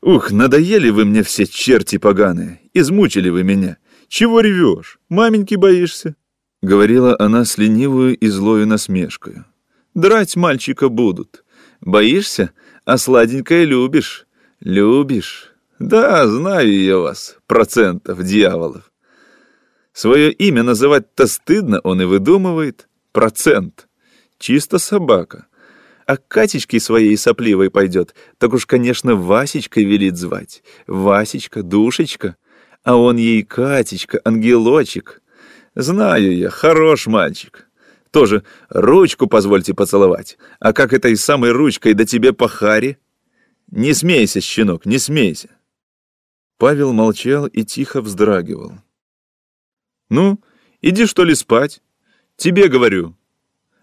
[0.00, 3.78] «Ух, надоели вы мне все черти поганые, измучили вы меня.
[4.08, 4.98] Чего ревешь?
[5.08, 6.14] Маменьки боишься?»—
[6.62, 9.46] говорила она с ленивую и злою насмешкою.
[9.94, 11.44] «Драть мальчика будут.
[11.80, 12.52] Боишься?
[12.84, 14.25] А сладенькое любишь.
[14.60, 15.52] Любишь.
[15.78, 18.90] Да, знаю я вас, процентов дьяволов.
[19.92, 22.88] Свое имя называть-то стыдно, он и выдумывает.
[23.12, 23.86] Процент.
[24.38, 25.46] Чисто собака.
[26.06, 30.62] А Катечке своей сопливой пойдет, так уж, конечно, Васечкой велит звать.
[30.86, 32.36] Васечка, душечка.
[32.84, 35.20] А он ей Катечка, ангелочек.
[35.74, 37.68] Знаю я, хорош мальчик.
[38.12, 40.38] Тоже ручку позвольте поцеловать.
[40.60, 42.98] А как этой самой ручкой до тебе по харе?
[43.70, 45.50] Не смейся, щенок, не смейся.
[46.58, 48.72] Павел молчал и тихо вздрагивал.
[50.08, 50.40] «Ну,
[50.80, 51.82] иди что ли спать?
[52.36, 53.14] Тебе говорю.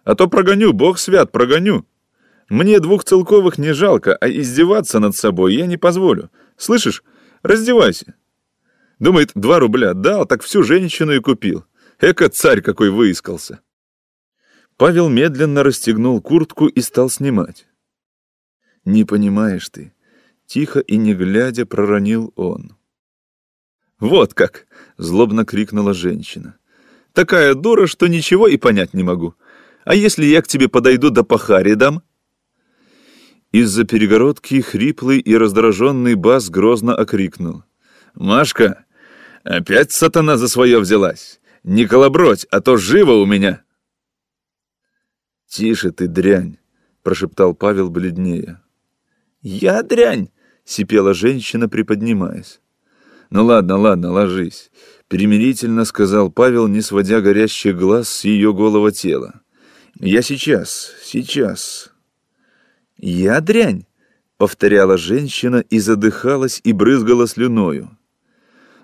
[0.04, 1.86] А то прогоню, бог свят, прогоню.
[2.50, 6.32] Мне двух целковых не жалко, а издеваться над собой я не позволю.
[6.58, 7.04] Слышишь,
[7.42, 8.16] раздевайся.
[9.00, 11.66] Думает, два рубля дал, так всю женщину и купил.
[12.00, 13.62] Эка царь какой выискался.
[14.78, 17.68] Павел медленно расстегнул куртку и стал снимать.
[18.86, 19.94] «Не понимаешь ты»,—
[20.46, 22.76] тихо и не глядя проронил он.
[24.00, 24.68] «Вот как!»—
[24.98, 26.58] злобно крикнула женщина.
[27.14, 29.36] «Такая дура, что ничего и понять не могу.
[29.86, 31.40] А если я к тебе подойду да по
[31.76, 32.02] дам?»
[33.52, 37.64] Из-за перегородки хриплый и раздраженный бас грозно окрикнул.
[38.16, 38.86] «Машка,
[39.44, 41.42] Опять сатана за свое взялась.
[41.64, 43.64] Не колобродь, а то живо у меня.
[45.48, 46.58] Тише ты, дрянь,
[47.04, 48.62] прошептал Павел бледнее.
[49.44, 50.30] Я дрянь,
[50.64, 52.62] сипела женщина, приподнимаясь.
[53.30, 54.72] Ну ладно, ладно, ложись,
[55.10, 59.42] примирительно сказал Павел, не сводя горящих глаз с ее голого тела.
[60.00, 61.92] Я сейчас, сейчас.
[62.98, 63.86] Я дрянь,
[64.38, 67.98] повторяла женщина и задыхалась и брызгала слюною.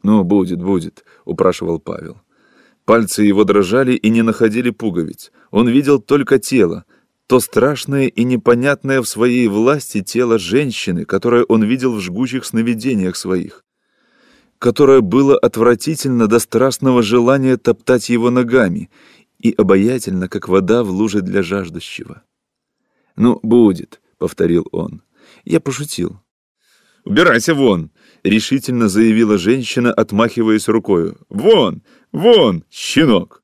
[0.04, 2.22] «Ну, будет, будет»,— упрашивал Павел.
[2.86, 5.32] Пальцы его дрожали и не находили пуговиц.
[5.52, 6.86] Он видел только тело,
[7.30, 13.16] то страшное и непонятное в своей власти тело женщины, которое он видел в жгучих сновидениях
[13.16, 13.64] своих.
[14.58, 18.90] которое было отвратительно до страстного желания топтать его ногами
[19.38, 22.24] и обаятельно, как вода в луже для жаждущего.
[23.16, 25.02] «Ну, будет»,— повторил он.
[25.46, 26.20] «Я пошутил».
[27.06, 27.92] «Убирайся вон!»—
[28.24, 31.18] решительно заявила женщина, отмахиваясь рукою.
[31.30, 31.84] «Вон!
[32.12, 33.39] Вон, щенок!»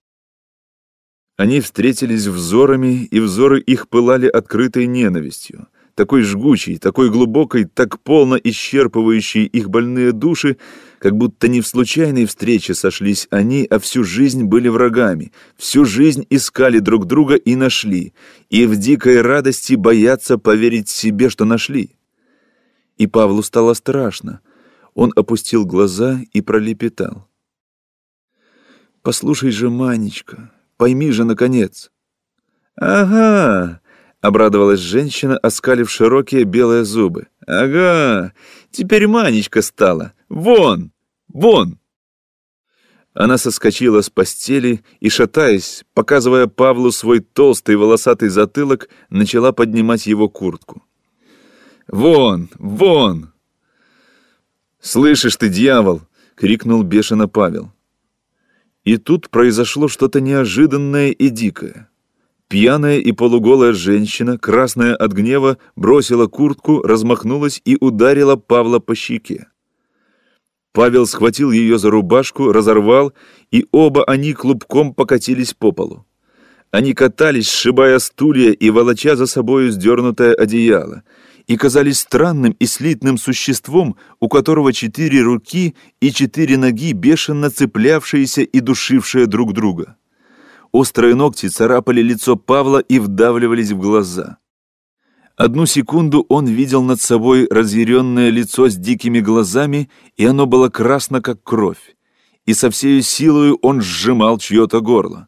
[1.37, 8.35] Они встретились взорами, и взоры их пылали открытой ненавистью такой жгучей, такой глубокой, так полно
[8.35, 10.57] исчерпывающей их больные души,
[10.99, 16.27] как будто не в случайной встрече сошлись они, а всю жизнь были врагами, всю жизнь
[16.29, 18.13] искали друг друга и нашли,
[18.49, 21.95] и в дикой радости боятся поверить себе, что нашли.
[22.97, 24.41] И Павлу стало страшно.
[24.93, 27.27] Он опустил глаза и пролепетал.
[29.01, 31.91] «Послушай же, Манечка, пойми же, наконец».
[32.75, 33.81] «Ага,
[34.25, 37.27] Обрадовалась женщина, оскалив широкие белые зубы.
[37.45, 38.33] «Ага,
[38.71, 40.13] теперь Манечка стала.
[40.29, 40.91] Вон!
[41.31, 41.77] Вон!»
[43.13, 50.27] Она соскочила с постели и, шатаясь, показывая Павлу свой толстый волосатый затылок, начала поднимать его
[50.27, 50.81] куртку.
[51.87, 52.49] «Вон!
[52.57, 53.31] Вон!»
[54.81, 56.01] «Слышишь ты, дьявол!»—
[56.35, 57.71] крикнул бешено Павел.
[58.85, 61.89] И тут произошло что-то неожиданное и дикое.
[62.47, 69.47] Пьяная и полуголая женщина, красная от гнева, бросила куртку, размахнулась и ударила Павла по щеке.
[70.71, 73.13] Павел схватил ее за рубашку, разорвал,
[73.49, 76.05] и оба они клубком покатились по полу.
[76.69, 81.03] Они катались, сшибая стулья и волоча за собою сдернутое одеяло,
[81.47, 88.41] и казались странным и слитным существом, у которого четыре руки и четыре ноги, бешено цеплявшиеся
[88.41, 89.97] и душившие друг друга.
[90.71, 94.37] Острые ногти царапали лицо Павла и вдавливались в глаза.
[95.37, 101.21] Одну секунду он видел над собой разъяренное лицо с дикими глазами, и оно было красно,
[101.21, 101.95] как кровь.
[102.45, 105.27] И со всей силой он сжимал чье-то горло.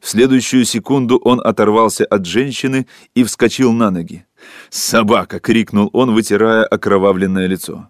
[0.00, 4.26] В следующую секунду он оторвался от женщины и вскочил на ноги.
[4.70, 7.88] «Собака!»— крикнул он, вытирая окровавленное лицо.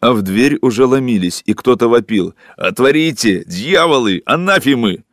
[0.00, 2.34] А в дверь уже ломились, и кто-то вопил.
[2.56, 3.44] «Отворите!
[3.46, 4.22] Дьяволы!
[4.24, 5.04] Анафимы!»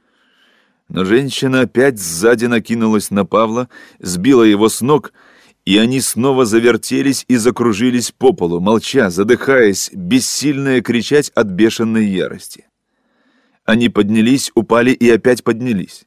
[0.88, 3.68] Но женщина опять сзади накинулась на Павла,
[4.00, 5.12] сбила его с ног,
[5.66, 12.66] и они снова завертелись и закружились по полу, молча, задыхаясь, бессильные кричать от бешеной ярости.
[13.66, 16.06] Они поднялись, упали и опять поднялись.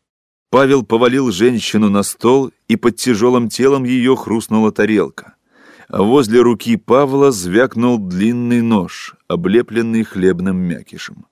[0.50, 5.36] Павел повалил женщину на стол, и под тяжелым телом ее хрустнула тарелка.
[5.88, 11.26] А возле руки Павла звякнул длинный нож, облепленный хлебным мякишем.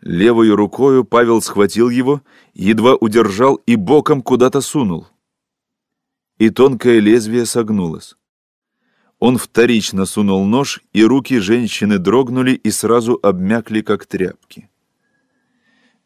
[0.00, 2.22] Левой рукою Павел схватил его,
[2.54, 5.06] едва удержал и боком куда-то сунул.
[6.38, 8.16] И тонкое лезвие согнулось.
[9.20, 14.68] Он вторично сунул нож, и руки женщины дрогнули и сразу обмякли, как тряпки.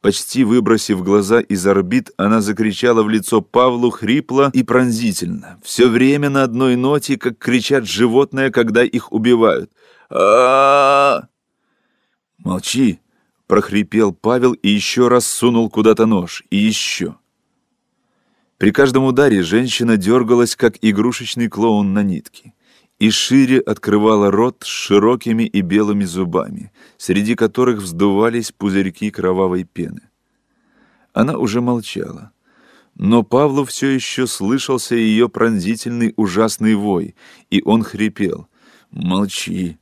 [0.01, 6.31] Почти выбросив глаза из орбит, она закричала в лицо Павлу хрипло и пронзительно, все время
[6.31, 9.73] на одной ноте, как кричат животные, когда их убивают.
[10.09, 11.23] а
[12.39, 13.01] «Молчи!»
[13.49, 17.17] прохрипел Павел и еще раз сунул куда-то нож, и еще.
[18.59, 22.53] При каждом ударе женщина дергалась, как игрушечный клоун на нитке,
[22.99, 30.03] и шире открывала рот с широкими и белыми зубами, среди которых вздувались пузырьки кровавой пены.
[31.13, 32.33] Она уже молчала.
[32.95, 37.15] Но Павлу все еще слышался ее пронзительный ужасный вой,
[37.51, 38.49] и он хрипел.
[38.91, 39.79] «Молчи,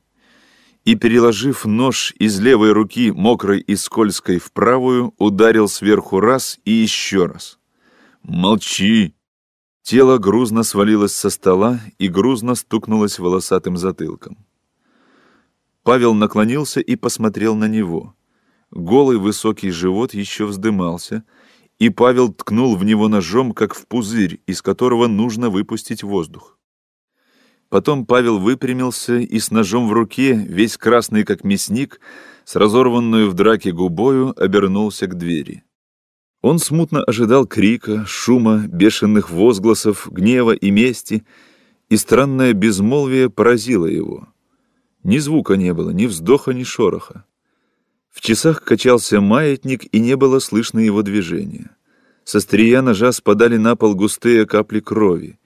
[0.87, 6.71] и, переложив нож из левой руки, мокрой и скользкой, в правую, ударил сверху раз и
[6.71, 7.59] еще раз.
[8.23, 9.16] «Молчи!»
[9.87, 14.37] Тело грузно свалилось со стола и грузно стукнулось волосатым затылком.
[15.81, 18.13] Павел наклонился и посмотрел на него.
[18.69, 21.23] Голый высокий живот еще вздымался,
[21.79, 26.57] и Павел ткнул в него ножом, как в пузырь, из которого нужно выпустить воздух.
[27.69, 32.01] Потом Павел выпрямился и с ножом в руке, весь красный как мясник,
[32.43, 35.63] с разорванную в драке губою, обернулся к двери.
[36.41, 41.25] Он смутно ожидал крика, шума, бешеных возгласов, гнева и мести,
[41.89, 44.27] и странное безмолвие поразило его.
[45.03, 47.25] Ни звука не было, ни вздоха, ни шороха.
[48.09, 51.75] В часах качался маятник, и не было слышно его движения.
[52.23, 55.39] Со стрия ножа спадали на пол густые капли крови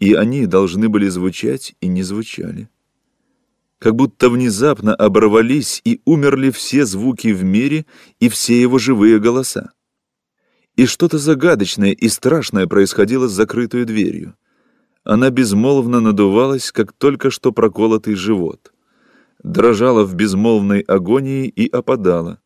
[0.00, 2.68] и они должны были звучать и не звучали.
[3.78, 7.86] Как будто внезапно оборвались и умерли все звуки в мире
[8.18, 9.72] и все его живые голоса.
[10.76, 14.34] И что-то загадочное и страшное происходило с закрытой дверью.
[15.04, 18.72] Она безмолвно надувалась, как только что проколотый живот.
[19.42, 22.40] дрожала в безмолвной агонии и опадала.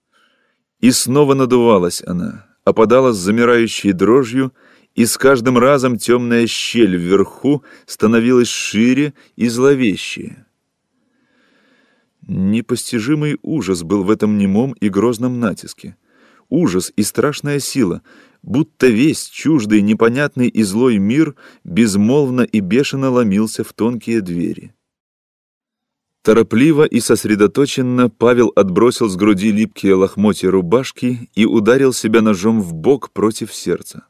[0.79, 4.53] И снова надувалась она, опадала с замирающей дрожью,
[4.95, 10.47] и с каждым разом темная щель вверху становилась шире и зловещее.
[12.27, 15.97] Непостижимый ужас был в этом немом и грозном натиске.
[16.49, 18.03] Ужас и страшная сила,
[18.43, 21.35] будто весь чуждый, непонятный и злой мир
[21.65, 24.75] безмолвно и бешено ломился в тонкие двери.
[26.23, 32.73] Торопливо и сосредоточенно Павел отбросил с груди липкие лохмотья рубашки и ударил себя ножом в
[32.73, 34.07] бок против сердца.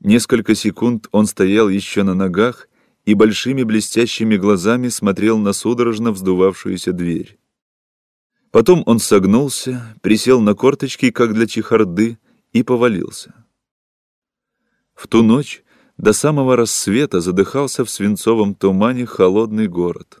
[0.00, 2.68] Несколько секунд он стоял еще на ногах
[3.06, 7.38] и большими блестящими глазами смотрел на судорожно вздувавшуюся дверь.
[8.50, 12.18] Потом он согнулся, присел на корточки, как для чехарды,
[12.52, 13.34] и повалился.
[14.94, 15.62] В ту ночь
[15.98, 20.20] до самого рассвета задыхался в свинцовом тумане холодный город.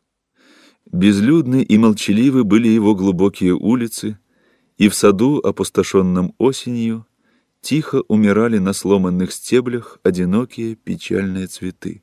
[0.90, 4.18] Безлюдны и молчаливы были его глубокие улицы,
[4.76, 7.06] и в саду, опустошенном осенью,
[7.60, 12.02] тихо умирали на сломанных стеблях одинокие печальные цветы.